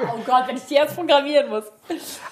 oh 0.00 0.18
Gott, 0.24 0.44
wenn 0.46 0.56
ich 0.56 0.64
die 0.64 0.74
jetzt 0.74 0.96
programmieren 0.96 1.50
muss. 1.50 1.64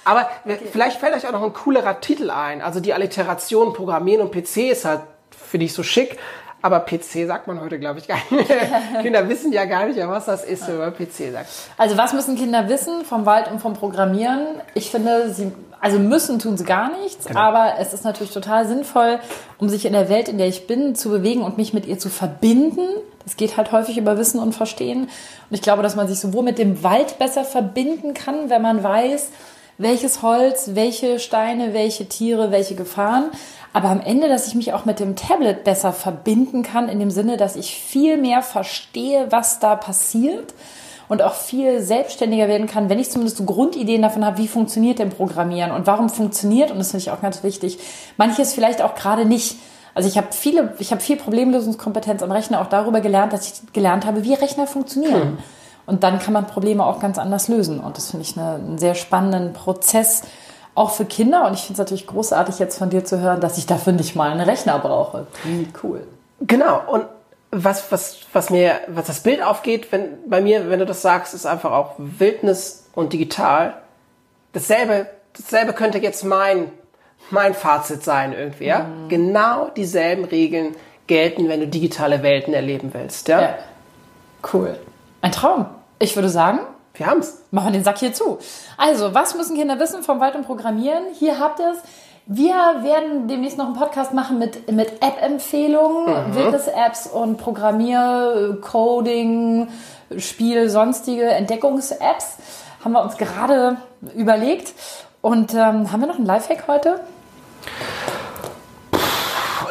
Aber 0.03 0.31
okay. 0.47 0.61
vielleicht 0.73 0.99
fällt 0.99 1.15
euch 1.15 1.27
auch 1.27 1.33
noch 1.33 1.43
ein 1.43 1.53
coolerer 1.53 2.01
Titel 2.01 2.31
ein. 2.31 2.63
Also 2.63 2.81
die 2.81 2.95
Alliteration 2.95 3.75
Programmieren 3.75 4.23
und 4.23 4.33
PC 4.33 4.71
ist 4.71 4.87
halt, 4.87 5.03
finde 5.31 5.67
ich, 5.67 5.75
so 5.75 5.83
schick. 5.83 6.19
Aber 6.63 6.81
PC 6.81 7.27
sagt 7.27 7.47
man 7.47 7.61
heute, 7.61 7.79
glaube 7.79 7.99
ich, 8.01 8.09
gar 8.09 8.19
nicht. 8.31 8.51
Kinder 9.03 9.29
wissen 9.29 9.53
ja 9.53 9.65
gar 9.65 9.87
nicht, 9.87 9.99
was 10.07 10.27
das 10.27 10.45
ist, 10.45 10.69
wenn 10.69 10.79
man 10.79 10.93
PC 10.95 11.33
sagt. 11.33 11.49
Also 11.79 11.97
was 11.97 12.13
müssen 12.13 12.37
Kinder 12.37 12.69
wissen 12.69 13.05
vom 13.05 13.25
Wald 13.27 13.51
und 13.51 13.61
vom 13.61 13.75
Programmieren? 13.75 14.41
Ich 14.75 14.91
finde, 14.91 15.33
sie 15.33 15.53
Also 15.81 15.99
müssen 15.99 16.39
tun 16.39 16.59
sie 16.59 16.65
gar 16.65 16.91
nichts, 17.01 17.25
genau. 17.25 17.41
aber 17.41 17.75
es 17.79 17.95
ist 17.95 18.05
natürlich 18.05 18.33
total 18.33 18.67
sinnvoll, 18.69 19.19
um 19.59 19.71
sich 19.71 19.87
in 19.87 19.95
der 19.95 20.11
Welt, 20.11 20.29
in 20.29 20.37
der 20.37 20.49
ich 20.49 20.67
bin, 20.67 20.95
zu 20.95 21.09
bewegen 21.09 21.43
und 21.43 21.57
mich 21.57 21.73
mit 21.73 21.87
ihr 21.87 21.99
zu 21.99 22.11
verbinden. 22.11 22.87
Das 23.25 23.37
geht 23.37 23.57
halt 23.57 23.73
häufig 23.73 23.97
über 23.97 24.19
Wissen 24.19 24.39
und 24.39 24.55
Verstehen. 24.55 25.03
Und 25.05 25.55
ich 25.55 25.63
glaube, 25.63 25.83
dass 25.83 25.97
man 25.97 26.09
sich 26.09 26.21
sowohl 26.21 26.43
mit 26.43 26.59
dem 26.59 26.83
Wald 26.83 27.19
besser 27.19 27.45
verbinden 27.45 28.13
kann, 28.13 28.51
wenn 28.51 28.61
man 28.61 28.83
weiß, 28.83 29.31
welches 29.79 30.21
Holz, 30.21 30.73
welche 30.75 31.19
Steine, 31.19 31.73
welche 31.73 32.07
Tiere, 32.07 32.51
welche 32.51 32.75
Gefahren. 32.75 33.31
Aber 33.73 33.89
am 33.89 34.01
Ende, 34.01 34.29
dass 34.29 34.49
ich 34.49 34.55
mich 34.55 34.73
auch 34.73 34.85
mit 34.85 34.99
dem 34.99 35.15
Tablet 35.15 35.63
besser 35.65 35.93
verbinden 35.93 36.63
kann, 36.63 36.89
in 36.89 36.99
dem 36.99 37.11
Sinne, 37.11 37.37
dass 37.37 37.57
ich 37.57 37.75
viel 37.75 38.17
mehr 38.17 38.43
verstehe, 38.43 39.31
was 39.31 39.61
da 39.61 39.77
passiert 39.77 40.55
und 41.09 41.23
auch 41.23 41.35
viel 41.35 41.81
selbstständiger 41.81 42.49
werden 42.49 42.67
kann, 42.67 42.89
wenn 42.89 42.99
ich 42.99 43.11
zumindest 43.11 43.37
so 43.39 43.45
Grundideen 43.45 44.03
davon 44.03 44.25
habe, 44.25 44.39
wie 44.39 44.49
funktioniert 44.49 44.99
denn 44.99 45.11
Programmieren 45.11 45.73
und 45.73 45.87
warum 45.87 46.09
funktioniert, 46.09 46.71
und 46.71 46.79
das 46.79 46.91
finde 46.91 47.03
ich 47.03 47.11
auch 47.11 47.21
ganz 47.21 47.43
wichtig, 47.43 47.79
manches 48.17 48.53
vielleicht 48.53 48.83
auch 48.83 48.95
gerade 48.95 49.25
nicht. 49.25 49.57
Also 49.95 50.09
ich 50.09 50.17
habe 50.17 50.29
viele, 50.31 50.75
ich 50.79 50.93
habe 50.93 51.01
viel 51.01 51.17
Problemlösungskompetenz 51.17 52.23
am 52.23 52.31
Rechner 52.31 52.61
auch 52.61 52.69
darüber 52.69 53.01
gelernt, 53.01 53.33
dass 53.33 53.47
ich 53.47 53.73
gelernt 53.73 54.07
habe, 54.07 54.25
wie 54.25 54.35
Rechner 54.35 54.67
funktionieren. 54.67 55.23
Hm. 55.23 55.39
Und 55.87 56.05
dann 56.05 56.21
kann 56.21 56.33
man 56.33 56.47
Probleme 56.47 56.87
auch 56.87 57.01
ganz 57.01 57.19
anders 57.19 57.49
lösen. 57.49 57.81
Und 57.81 57.97
das 57.97 58.11
finde 58.11 58.25
ich 58.25 58.39
eine, 58.39 58.55
einen 58.55 58.79
sehr 58.79 58.95
spannenden 58.95 59.53
Prozess, 59.53 60.23
auch 60.81 60.91
für 60.91 61.05
Kinder. 61.05 61.47
Und 61.47 61.53
ich 61.53 61.61
finde 61.61 61.75
es 61.75 61.79
natürlich 61.79 62.07
großartig, 62.07 62.59
jetzt 62.59 62.79
von 62.79 62.91
dir 62.91 63.05
zu 63.05 63.21
hören, 63.21 63.41
dass 63.41 63.59
ich 63.59 63.67
dafür 63.67 63.93
nicht 63.93 64.17
mal 64.17 64.31
einen 64.31 64.41
Rechner 64.41 64.79
brauche. 64.79 65.27
Wie 65.45 65.69
cool. 65.83 66.07
Genau. 66.41 66.81
Und 66.91 67.05
was, 67.51 67.93
was, 67.93 68.21
was 68.33 68.49
mir, 68.49 68.81
was 68.89 69.07
das 69.07 69.21
Bild 69.21 69.43
aufgeht, 69.43 69.93
wenn, 69.93 70.29
bei 70.29 70.41
mir, 70.41 70.71
wenn 70.71 70.79
du 70.79 70.87
das 70.87 71.03
sagst, 71.03 71.35
ist 71.35 71.47
einfach 71.47 71.73
auch 71.73 71.95
Wildnis 71.99 72.89
und 72.95 73.13
digital. 73.13 73.75
Dasselbe, 74.53 75.07
dasselbe 75.37 75.75
könnte 75.75 75.99
jetzt 75.99 76.25
mein, 76.25 76.71
mein 77.31 77.55
Fazit 77.55 78.03
sein 78.03 78.33
irgendwie, 78.33 78.65
ja? 78.67 78.85
Mhm. 78.85 79.09
Genau 79.09 79.69
dieselben 79.69 80.25
Regeln 80.25 80.75
gelten, 81.07 81.49
wenn 81.49 81.61
du 81.61 81.69
digitale 81.69 82.23
Welten 82.23 82.55
erleben 82.55 82.95
willst, 82.95 83.29
ja? 83.29 83.43
ja. 83.43 83.55
Cool. 84.51 84.79
Ein 85.21 85.33
Traum. 85.33 85.67
Ich 85.99 86.17
würde 86.17 86.31
sagen, 86.31 86.61
wir 86.95 87.07
haben's. 87.07 87.43
Machen 87.51 87.69
wir 87.69 87.73
den 87.73 87.85
Sack 87.85 87.99
hier 87.99 88.13
zu. 88.13 88.39
Also, 88.77 89.15
was 89.15 89.35
müssen 89.35 89.57
Kinder 89.57 89.79
wissen 89.79 90.03
vom 90.03 90.21
Wald 90.21 90.35
und 90.35 90.47
Programmieren? 90.47 91.05
Hier 91.19 91.39
habt 91.39 91.61
ihr 91.61 91.73
es. 91.73 91.79
Wir 92.27 92.55
werden 92.55 93.27
demnächst 93.27 93.59
noch 93.59 93.67
einen 93.67 93.75
Podcast 93.75 94.13
machen 94.13 94.39
mit, 94.39 94.71
mit 94.71 95.03
App-Empfehlungen, 95.03 96.29
mhm. 96.29 96.35
Wildnis-Apps 96.35 97.09
und 97.09 97.39
Programmier-, 97.39 98.59
Coding-, 98.61 99.69
Spiel-, 100.17 100.71
sonstige 100.71 101.29
Entdeckungs-Apps. 101.29 102.37
Haben 102.85 102.93
wir 102.93 103.03
uns 103.03 103.17
gerade 103.17 103.79
überlegt. 104.15 104.75
Und 105.23 105.55
ähm, 105.55 105.91
haben 105.91 106.01
wir 106.01 106.07
noch 106.07 106.17
einen 106.17 106.27
Lifehack 106.27 106.69
heute? 106.69 107.01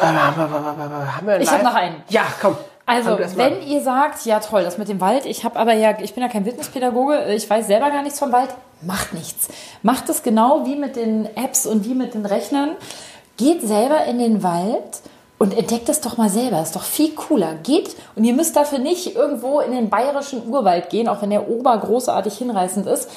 Haben 0.00 1.26
wir 1.26 1.34
einen 1.34 1.42
ich 1.42 1.50
habe 1.50 1.64
noch 1.64 1.74
einen. 1.74 2.02
Ja, 2.08 2.22
komm. 2.40 2.56
Also, 2.90 3.18
wenn 3.36 3.62
ihr 3.62 3.82
sagt, 3.82 4.26
ja 4.26 4.40
toll, 4.40 4.64
das 4.64 4.76
mit 4.76 4.88
dem 4.88 5.00
Wald, 5.00 5.24
ich 5.24 5.44
habe 5.44 5.56
aber 5.60 5.74
ja, 5.74 5.96
ich 6.00 6.12
bin 6.14 6.24
ja 6.24 6.28
kein 6.28 6.44
Wildnispädagoge, 6.44 7.32
ich 7.32 7.48
weiß 7.48 7.68
selber 7.68 7.88
gar 7.90 8.02
nichts 8.02 8.18
vom 8.18 8.32
Wald, 8.32 8.50
macht 8.82 9.14
nichts. 9.14 9.46
Macht 9.82 10.08
es 10.08 10.24
genau 10.24 10.66
wie 10.66 10.74
mit 10.74 10.96
den 10.96 11.26
Apps 11.36 11.66
und 11.66 11.84
wie 11.84 11.94
mit 11.94 12.14
den 12.14 12.26
Rechnern. 12.26 12.70
Geht 13.36 13.62
selber 13.62 14.06
in 14.06 14.18
den 14.18 14.42
Wald 14.42 15.02
und 15.38 15.56
entdeckt 15.56 15.88
es 15.88 16.00
doch 16.00 16.16
mal 16.16 16.30
selber. 16.30 16.60
Ist 16.60 16.74
doch 16.74 16.82
viel 16.82 17.14
cooler. 17.14 17.54
Geht 17.62 17.94
und 18.16 18.24
ihr 18.24 18.34
müsst 18.34 18.56
dafür 18.56 18.80
nicht 18.80 19.14
irgendwo 19.14 19.60
in 19.60 19.70
den 19.70 19.88
bayerischen 19.88 20.48
Urwald 20.48 20.90
gehen, 20.90 21.06
auch 21.08 21.22
wenn 21.22 21.30
der 21.30 21.48
Ober 21.48 21.78
großartig 21.78 22.38
hinreißend 22.38 22.88
ist, 22.88 23.08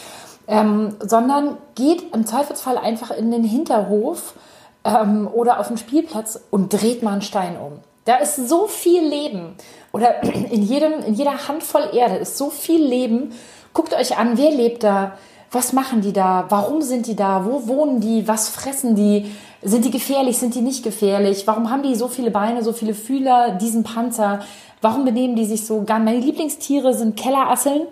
ähm, 0.47 0.95
sondern 0.99 1.57
geht 1.73 2.13
im 2.13 2.27
Zweifelsfall 2.27 2.77
einfach 2.77 3.09
in 3.09 3.31
den 3.31 3.43
Hinterhof 3.43 4.35
ähm, 4.83 5.27
oder 5.33 5.59
auf 5.59 5.69
den 5.69 5.77
Spielplatz 5.77 6.39
und 6.51 6.71
dreht 6.71 7.01
mal 7.01 7.13
einen 7.13 7.21
Stein 7.23 7.57
um. 7.57 7.79
Da 8.05 8.17
ist 8.17 8.35
so 8.35 8.67
viel 8.67 9.01
Leben. 9.01 9.55
Oder 9.91 10.23
in, 10.51 10.63
jedem, 10.63 10.93
in 11.05 11.13
jeder 11.13 11.47
Handvoll 11.47 11.89
Erde 11.93 12.15
ist 12.17 12.37
so 12.37 12.49
viel 12.49 12.83
Leben. 12.83 13.33
Guckt 13.73 13.93
euch 13.93 14.17
an, 14.17 14.37
wer 14.37 14.51
lebt 14.51 14.83
da? 14.83 15.17
Was 15.51 15.71
machen 15.71 16.01
die 16.01 16.13
da? 16.13 16.45
Warum 16.49 16.81
sind 16.81 17.05
die 17.05 17.15
da? 17.15 17.45
Wo 17.45 17.67
wohnen 17.67 17.99
die? 17.99 18.27
Was 18.27 18.49
fressen 18.49 18.95
die? 18.95 19.31
Sind 19.61 19.85
die 19.85 19.91
gefährlich? 19.91 20.37
Sind 20.37 20.55
die 20.55 20.61
nicht 20.61 20.83
gefährlich? 20.83 21.45
Warum 21.45 21.69
haben 21.69 21.83
die 21.83 21.95
so 21.95 22.07
viele 22.07 22.31
Beine, 22.31 22.63
so 22.63 22.73
viele 22.73 22.95
Fühler, 22.95 23.51
diesen 23.51 23.83
Panzer? 23.83 24.39
Warum 24.81 25.05
benehmen 25.05 25.35
die 25.35 25.45
sich 25.45 25.65
so? 25.65 25.85
Meine 25.87 26.19
Lieblingstiere 26.19 26.93
sind 26.93 27.15
Kellerasseln. 27.15 27.83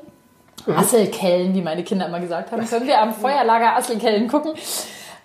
Mhm. 0.65 0.75
Asselkellen, 0.75 1.53
wie 1.53 1.61
meine 1.61 1.83
Kinder 1.83 2.07
immer 2.07 2.19
gesagt 2.19 2.51
haben. 2.51 2.65
Können 2.67 2.87
wir 2.87 2.99
am 2.99 3.13
Feuerlager 3.13 3.77
Asselkellen 3.77 4.27
gucken? 4.27 4.53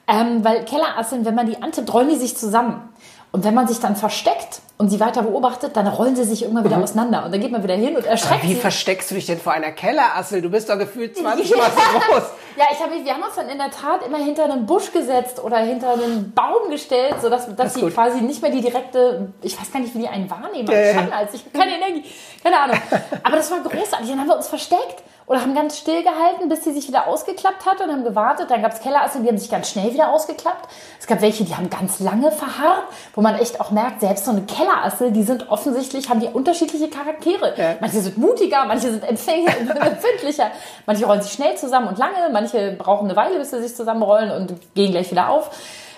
Ähm, 0.06 0.44
weil 0.44 0.64
Kellerasseln, 0.64 1.24
wenn 1.24 1.34
man 1.34 1.46
die 1.46 1.60
antippt, 1.60 1.92
rollen 1.92 2.08
die 2.10 2.16
sich 2.16 2.36
zusammen. 2.36 2.88
Und 3.36 3.44
wenn 3.44 3.52
man 3.52 3.68
sich 3.68 3.80
dann 3.80 3.96
versteckt 3.96 4.62
und 4.78 4.88
sie 4.88 4.98
weiter 4.98 5.20
beobachtet, 5.20 5.76
dann 5.76 5.86
rollen 5.86 6.16
sie 6.16 6.24
sich 6.24 6.44
irgendwann 6.44 6.64
wieder 6.64 6.78
mhm. 6.78 6.84
auseinander. 6.84 7.26
Und 7.26 7.32
dann 7.34 7.40
geht 7.42 7.52
man 7.52 7.62
wieder 7.62 7.74
hin 7.74 7.94
und 7.94 8.06
erschreckt 8.06 8.32
Aber 8.32 8.42
wie 8.44 8.54
sie. 8.54 8.60
versteckst 8.60 9.10
du 9.10 9.14
dich 9.14 9.26
denn 9.26 9.38
vor 9.38 9.52
einer 9.52 9.72
Kellerassel? 9.72 10.40
Du 10.40 10.48
bist 10.48 10.70
doch 10.70 10.78
gefühlt 10.78 11.18
20 11.18 11.54
Mal 11.54 11.70
so 11.70 11.98
groß. 11.98 12.22
ja, 12.56 12.64
ich 12.72 12.80
hab, 12.80 12.90
wir 12.90 13.12
haben 13.12 13.22
uns 13.22 13.34
dann 13.36 13.50
in 13.50 13.58
der 13.58 13.70
Tat 13.70 14.06
immer 14.06 14.16
hinter 14.16 14.44
einen 14.44 14.64
Busch 14.64 14.90
gesetzt 14.90 15.44
oder 15.44 15.58
hinter 15.58 15.92
einen 15.92 16.32
Baum 16.32 16.70
gestellt, 16.70 17.16
sodass 17.20 17.54
dass 17.54 17.74
sie 17.74 17.82
quasi 17.90 18.22
nicht 18.22 18.40
mehr 18.40 18.50
die 18.50 18.62
direkte, 18.62 19.34
ich 19.42 19.60
weiß 19.60 19.70
gar 19.70 19.80
nicht, 19.80 19.94
wie 19.94 19.98
die 19.98 20.08
einen 20.08 20.30
wahrnehmen, 20.30 20.70
äh. 20.70 20.94
als 21.14 21.34
ich 21.34 21.52
keine 21.52 21.76
Energie, 21.76 22.04
keine 22.42 22.58
Ahnung. 22.58 22.78
Aber 23.22 23.36
das 23.36 23.50
war 23.50 23.60
großartig. 23.60 24.08
Dann 24.08 24.18
haben 24.18 24.28
wir 24.28 24.36
uns 24.36 24.48
versteckt 24.48 25.02
oder 25.26 25.40
haben 25.40 25.54
ganz 25.54 25.76
still 25.78 26.02
gehalten, 26.02 26.48
bis 26.48 26.62
sie 26.62 26.72
sich 26.72 26.86
wieder 26.86 27.08
ausgeklappt 27.08 27.66
hat 27.66 27.80
und 27.80 27.90
haben 27.90 28.04
gewartet. 28.04 28.50
Dann 28.50 28.62
gab 28.62 28.72
es 28.72 28.80
Kellerasse, 28.80 29.20
die 29.20 29.28
haben 29.28 29.38
sich 29.38 29.50
ganz 29.50 29.70
schnell 29.70 29.92
wieder 29.92 30.10
ausgeklappt. 30.12 30.68
Es 31.00 31.06
gab 31.06 31.20
welche, 31.20 31.44
die 31.44 31.56
haben 31.56 31.68
ganz 31.68 31.98
lange 31.98 32.30
verharrt, 32.30 32.84
wo 33.14 33.20
man 33.20 33.34
echt 33.34 33.60
auch 33.60 33.72
merkt, 33.72 34.00
selbst 34.00 34.24
so 34.24 34.30
eine 34.30 34.42
Kellerasse, 34.42 35.10
die 35.10 35.24
sind 35.24 35.50
offensichtlich, 35.50 36.08
haben 36.08 36.20
die 36.20 36.28
unterschiedliche 36.28 36.88
Charaktere. 36.88 37.54
Ja. 37.56 37.76
Manche 37.80 38.00
sind 38.00 38.18
mutiger, 38.18 38.64
manche 38.66 38.90
sind 38.90 39.02
empfindlicher, 39.08 40.50
manche 40.86 41.04
rollen 41.06 41.22
sich 41.22 41.32
schnell 41.32 41.56
zusammen 41.56 41.88
und 41.88 41.98
lange, 41.98 42.30
manche 42.32 42.72
brauchen 42.72 43.06
eine 43.06 43.16
Weile, 43.16 43.38
bis 43.38 43.50
sie 43.50 43.60
sich 43.62 43.74
zusammenrollen 43.74 44.30
und 44.30 44.74
gehen 44.74 44.92
gleich 44.92 45.10
wieder 45.10 45.28
auf. 45.28 45.50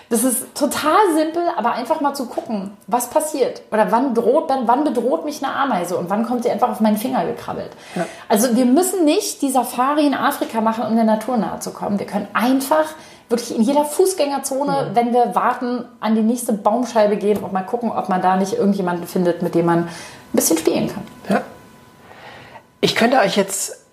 Das 0.09 0.23
ist 0.23 0.55
total 0.55 1.13
simpel, 1.15 1.43
aber 1.55 1.73
einfach 1.73 2.01
mal 2.01 2.15
zu 2.15 2.25
gucken, 2.25 2.75
was 2.87 3.11
passiert 3.11 3.61
oder 3.71 3.91
wann 3.91 4.15
droht, 4.15 4.49
dann, 4.49 4.67
wann 4.67 4.83
bedroht 4.83 5.23
mich 5.23 5.43
eine 5.43 5.53
Ameise 5.53 5.97
und 5.97 6.09
wann 6.09 6.25
kommt 6.25 6.43
sie 6.43 6.49
einfach 6.49 6.69
auf 6.69 6.79
meinen 6.79 6.97
Finger 6.97 7.25
gekrabbelt. 7.25 7.69
Ja. 7.95 8.07
Also 8.27 8.55
wir 8.55 8.65
müssen 8.65 9.05
nicht 9.05 9.43
die 9.43 9.51
Safari 9.51 10.07
in 10.07 10.15
Afrika 10.15 10.61
machen, 10.61 10.83
um 10.85 10.95
der 10.95 11.03
Natur 11.03 11.37
nahe 11.37 11.59
zu 11.59 11.71
kommen. 11.71 11.99
Wir 11.99 12.07
können 12.07 12.27
einfach 12.33 12.85
wirklich 13.29 13.55
in 13.55 13.61
jeder 13.61 13.85
Fußgängerzone, 13.85 14.71
ja. 14.71 14.95
wenn 14.95 15.13
wir 15.13 15.35
warten, 15.35 15.85
an 15.99 16.15
die 16.15 16.23
nächste 16.23 16.53
Baumscheibe 16.53 17.15
gehen 17.17 17.37
und 17.43 17.53
mal 17.53 17.61
gucken, 17.61 17.91
ob 17.91 18.09
man 18.09 18.21
da 18.23 18.35
nicht 18.35 18.53
irgendjemanden 18.53 19.05
findet, 19.05 19.43
mit 19.43 19.53
dem 19.53 19.67
man 19.67 19.83
ein 19.83 19.89
bisschen 20.33 20.57
spielen 20.57 20.87
kann. 20.87 21.03
Ja. 21.29 21.41
Ich 22.81 22.95
könnte 22.95 23.19
euch 23.19 23.35
jetzt 23.35 23.85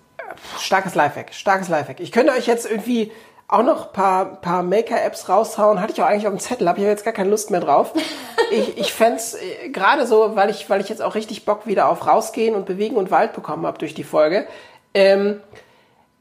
starkes 0.59 0.95
Lifehack, 0.95 1.35
starkes 1.35 1.69
Lifehack. 1.69 2.01
Ich 2.01 2.13
könnte 2.13 2.33
euch 2.33 2.47
jetzt 2.47 2.71
irgendwie 2.71 3.13
auch 3.49 3.63
noch 3.63 3.93
paar, 3.93 4.41
paar 4.41 4.63
Maker-Apps 4.63 5.29
raushauen. 5.29 5.81
Hatte 5.81 5.93
ich 5.93 6.03
auch 6.03 6.07
eigentlich 6.07 6.27
auf 6.27 6.35
dem 6.35 6.41
Zettel, 6.41 6.69
habe 6.69 6.81
ich 6.81 6.85
jetzt 6.85 7.05
gar 7.05 7.15
keine 7.15 7.31
Lust 7.31 7.51
mehr 7.51 7.61
drauf. 7.61 7.93
ich 8.51 8.77
ich 8.79 8.93
fände 8.93 9.21
äh, 9.63 9.69
gerade 9.69 10.07
so, 10.07 10.35
weil 10.35 10.51
ich, 10.51 10.69
weil 10.69 10.81
ich 10.81 10.89
jetzt 10.89 11.03
auch 11.03 11.15
richtig 11.15 11.45
Bock 11.45 11.67
wieder 11.67 11.89
auf 11.89 12.07
rausgehen 12.07 12.55
und 12.55 12.67
bewegen 12.67 12.97
und 12.97 13.11
Wald 13.11 13.33
bekommen 13.33 13.67
habe 13.67 13.79
durch 13.79 13.95
die 13.95 14.05
Folge. 14.05 14.47
Ähm, 14.95 15.41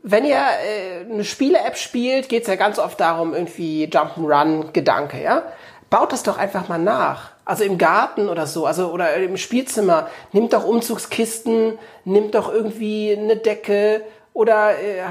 wenn 0.04 0.24
ihr 0.24 0.38
äh, 0.38 1.12
eine 1.12 1.24
Spiele-App 1.24 1.78
spielt, 1.78 2.30
geht's 2.30 2.48
ja 2.48 2.56
ganz 2.56 2.78
oft 2.78 3.00
darum, 3.00 3.34
irgendwie 3.34 3.86
Jump'n'Run-Gedanke, 3.88 5.22
ja? 5.22 5.44
Baut 5.90 6.12
das 6.12 6.22
doch 6.22 6.38
einfach 6.38 6.68
mal 6.68 6.78
nach. 6.78 7.32
Also 7.44 7.64
im 7.64 7.78
Garten 7.78 8.30
oder 8.30 8.46
so, 8.46 8.66
also 8.66 8.92
oder 8.92 9.16
im 9.16 9.38
Spielzimmer. 9.38 10.08
Nimmt 10.32 10.54
doch 10.54 10.66
Umzugskisten, 10.66 11.80
nimmt 12.04 12.36
doch 12.36 12.52
irgendwie 12.52 13.16
eine 13.18 13.38
Decke, 13.38 14.04
oder 14.36 14.78
äh, 14.78 15.02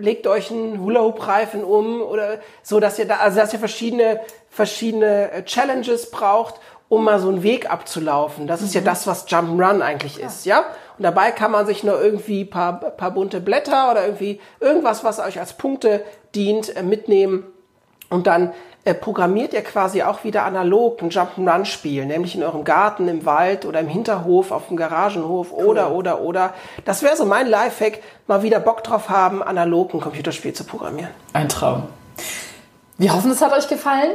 legt 0.00 0.26
euch 0.26 0.50
einen 0.50 0.80
Hula-Hoop-Reifen 0.80 1.62
um 1.62 2.02
oder 2.02 2.40
so, 2.64 2.80
dass 2.80 2.98
ihr 2.98 3.06
da, 3.06 3.18
also 3.18 3.38
dass 3.38 3.52
ihr 3.52 3.60
verschiedene, 3.60 4.20
verschiedene 4.50 5.30
äh, 5.30 5.44
Challenges 5.44 6.10
braucht, 6.10 6.56
um 6.88 7.04
mal 7.04 7.20
so 7.20 7.28
einen 7.28 7.44
Weg 7.44 7.70
abzulaufen. 7.70 8.48
Das 8.48 8.60
ist 8.60 8.74
ja 8.74 8.80
mhm. 8.80 8.86
das, 8.86 9.06
was 9.06 9.28
Jump'n'Run 9.28 9.82
eigentlich 9.82 10.16
ja. 10.16 10.26
ist, 10.26 10.46
ja? 10.46 10.64
Und 10.98 11.04
dabei 11.04 11.30
kann 11.30 11.52
man 11.52 11.64
sich 11.64 11.84
nur 11.84 12.02
irgendwie 12.02 12.44
paar, 12.44 12.80
paar 12.80 13.12
bunte 13.12 13.40
Blätter 13.40 13.92
oder 13.92 14.04
irgendwie 14.04 14.40
irgendwas, 14.58 15.04
was 15.04 15.20
euch 15.20 15.38
als 15.38 15.52
Punkte 15.52 16.04
dient, 16.34 16.74
äh, 16.76 16.82
mitnehmen 16.82 17.46
und 18.10 18.26
dann 18.26 18.52
äh, 18.84 18.94
programmiert 18.94 19.52
ihr 19.52 19.62
quasi 19.62 20.02
auch 20.02 20.24
wieder 20.24 20.44
analog 20.44 21.00
ein 21.02 21.10
Jump'n'Run-Spiel, 21.10 22.04
nämlich 22.04 22.34
in 22.34 22.42
eurem 22.42 22.64
Garten, 22.64 23.06
im 23.06 23.24
Wald 23.24 23.64
oder 23.64 23.80
im 23.80 23.86
Hinterhof, 23.86 24.50
auf 24.50 24.68
dem 24.68 24.76
Garagenhof 24.76 25.52
cool. 25.52 25.64
oder, 25.64 25.92
oder, 25.92 26.20
oder. 26.20 26.54
Das 26.84 27.02
wäre 27.02 27.16
so 27.16 27.24
mein 27.24 27.46
Lifehack, 27.46 28.00
mal 28.26 28.42
wieder 28.42 28.58
Bock 28.58 28.82
drauf 28.82 29.08
haben, 29.08 29.42
analog 29.42 29.94
ein 29.94 30.00
Computerspiel 30.00 30.52
zu 30.52 30.64
programmieren. 30.64 31.10
Ein 31.32 31.48
Traum. 31.48 31.84
Wir 32.98 33.14
hoffen, 33.14 33.30
es 33.30 33.40
hat 33.40 33.52
euch 33.52 33.68
gefallen. 33.68 34.12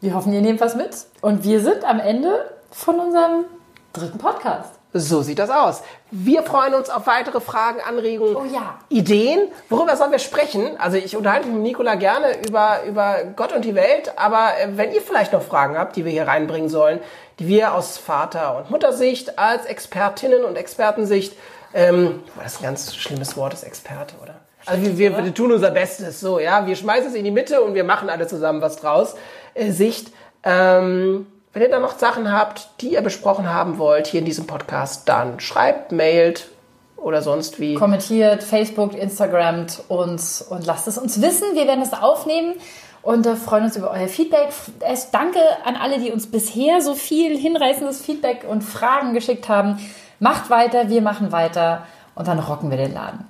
Wir 0.00 0.14
hoffen, 0.14 0.32
ihr 0.32 0.42
nehmt 0.42 0.60
was 0.60 0.74
mit. 0.74 0.90
Und 1.22 1.44
wir 1.44 1.60
sind 1.60 1.84
am 1.84 2.00
Ende 2.00 2.50
von 2.70 3.00
unserem 3.00 3.46
dritten 3.94 4.18
Podcast. 4.18 4.74
So 4.96 5.22
sieht 5.22 5.40
das 5.40 5.50
aus. 5.50 5.82
Wir 6.12 6.44
freuen 6.44 6.72
uns 6.72 6.88
auf 6.88 7.08
weitere 7.08 7.40
Fragen, 7.40 7.80
Anregungen, 7.80 8.36
Oh 8.36 8.44
ja. 8.44 8.78
Ideen. 8.90 9.48
Worüber 9.68 9.96
sollen 9.96 10.12
wir 10.12 10.20
sprechen? 10.20 10.78
Also 10.78 10.96
ich 10.96 11.16
unterhalte 11.16 11.48
mich 11.48 11.56
mit 11.56 11.64
Nicola 11.64 11.96
gerne 11.96 12.28
über, 12.46 12.84
über 12.86 13.16
Gott 13.34 13.52
und 13.52 13.64
die 13.64 13.74
Welt, 13.74 14.12
aber 14.16 14.52
äh, 14.60 14.68
wenn 14.76 14.92
ihr 14.92 15.02
vielleicht 15.02 15.32
noch 15.32 15.42
Fragen 15.42 15.76
habt, 15.76 15.96
die 15.96 16.04
wir 16.04 16.12
hier 16.12 16.28
reinbringen 16.28 16.68
sollen, 16.68 17.00
die 17.40 17.48
wir 17.48 17.74
aus 17.74 17.98
Vater- 17.98 18.56
und 18.56 18.70
Muttersicht, 18.70 19.36
als 19.36 19.66
Expertinnen 19.66 20.44
und 20.44 20.54
Expertensicht, 20.56 21.36
ähm, 21.74 22.22
das 22.40 22.52
ist 22.52 22.60
ein 22.60 22.64
ganz 22.64 22.94
schlimmes 22.94 23.36
Wort, 23.36 23.52
ist 23.52 23.64
Experte, 23.64 24.14
oder? 24.22 24.36
Also 24.64 24.80
wir, 24.80 24.96
wir, 24.96 25.24
wir 25.24 25.34
tun 25.34 25.50
unser 25.50 25.72
Bestes, 25.72 26.20
so, 26.20 26.38
ja. 26.38 26.68
Wir 26.68 26.76
schmeißen 26.76 27.08
es 27.08 27.14
in 27.16 27.24
die 27.24 27.32
Mitte 27.32 27.62
und 27.62 27.74
wir 27.74 27.82
machen 27.82 28.08
alle 28.08 28.28
zusammen 28.28 28.62
was 28.62 28.76
draus. 28.76 29.16
Äh, 29.54 29.72
Sicht, 29.72 30.12
ähm, 30.44 31.26
wenn 31.54 31.62
ihr 31.62 31.70
da 31.70 31.78
noch 31.78 31.98
Sachen 31.98 32.30
habt, 32.30 32.68
die 32.80 32.92
ihr 32.92 33.00
besprochen 33.00 33.48
haben 33.48 33.78
wollt 33.78 34.08
hier 34.08 34.20
in 34.20 34.26
diesem 34.26 34.46
Podcast, 34.46 35.08
dann 35.08 35.40
schreibt, 35.40 35.92
mailt 35.92 36.48
oder 36.96 37.22
sonst 37.22 37.60
wie. 37.60 37.74
Kommentiert, 37.74 38.42
Facebook, 38.42 38.94
Instagram 38.94 39.66
uns 39.88 40.42
und 40.42 40.66
lasst 40.66 40.88
es 40.88 40.98
uns 40.98 41.22
wissen. 41.22 41.54
Wir 41.54 41.66
werden 41.66 41.82
es 41.82 41.92
aufnehmen 41.92 42.54
und 43.02 43.24
äh, 43.26 43.36
freuen 43.36 43.64
uns 43.64 43.76
über 43.76 43.92
euer 43.92 44.08
Feedback. 44.08 44.48
Es 44.80 45.12
danke 45.12 45.38
an 45.64 45.76
alle, 45.76 46.00
die 46.00 46.10
uns 46.10 46.26
bisher 46.26 46.80
so 46.80 46.94
viel 46.94 47.38
hinreißendes 47.38 48.02
Feedback 48.02 48.44
und 48.48 48.62
Fragen 48.62 49.14
geschickt 49.14 49.48
haben. 49.48 49.78
Macht 50.18 50.50
weiter, 50.50 50.88
wir 50.88 51.02
machen 51.02 51.30
weiter 51.30 51.86
und 52.16 52.26
dann 52.26 52.40
rocken 52.40 52.70
wir 52.70 52.78
den 52.78 52.94
Laden. 52.94 53.28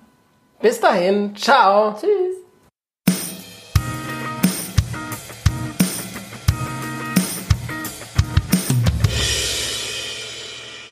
Bis 0.60 0.80
dahin, 0.80 1.36
ciao. 1.36 1.92
Tschüss. 1.92 2.43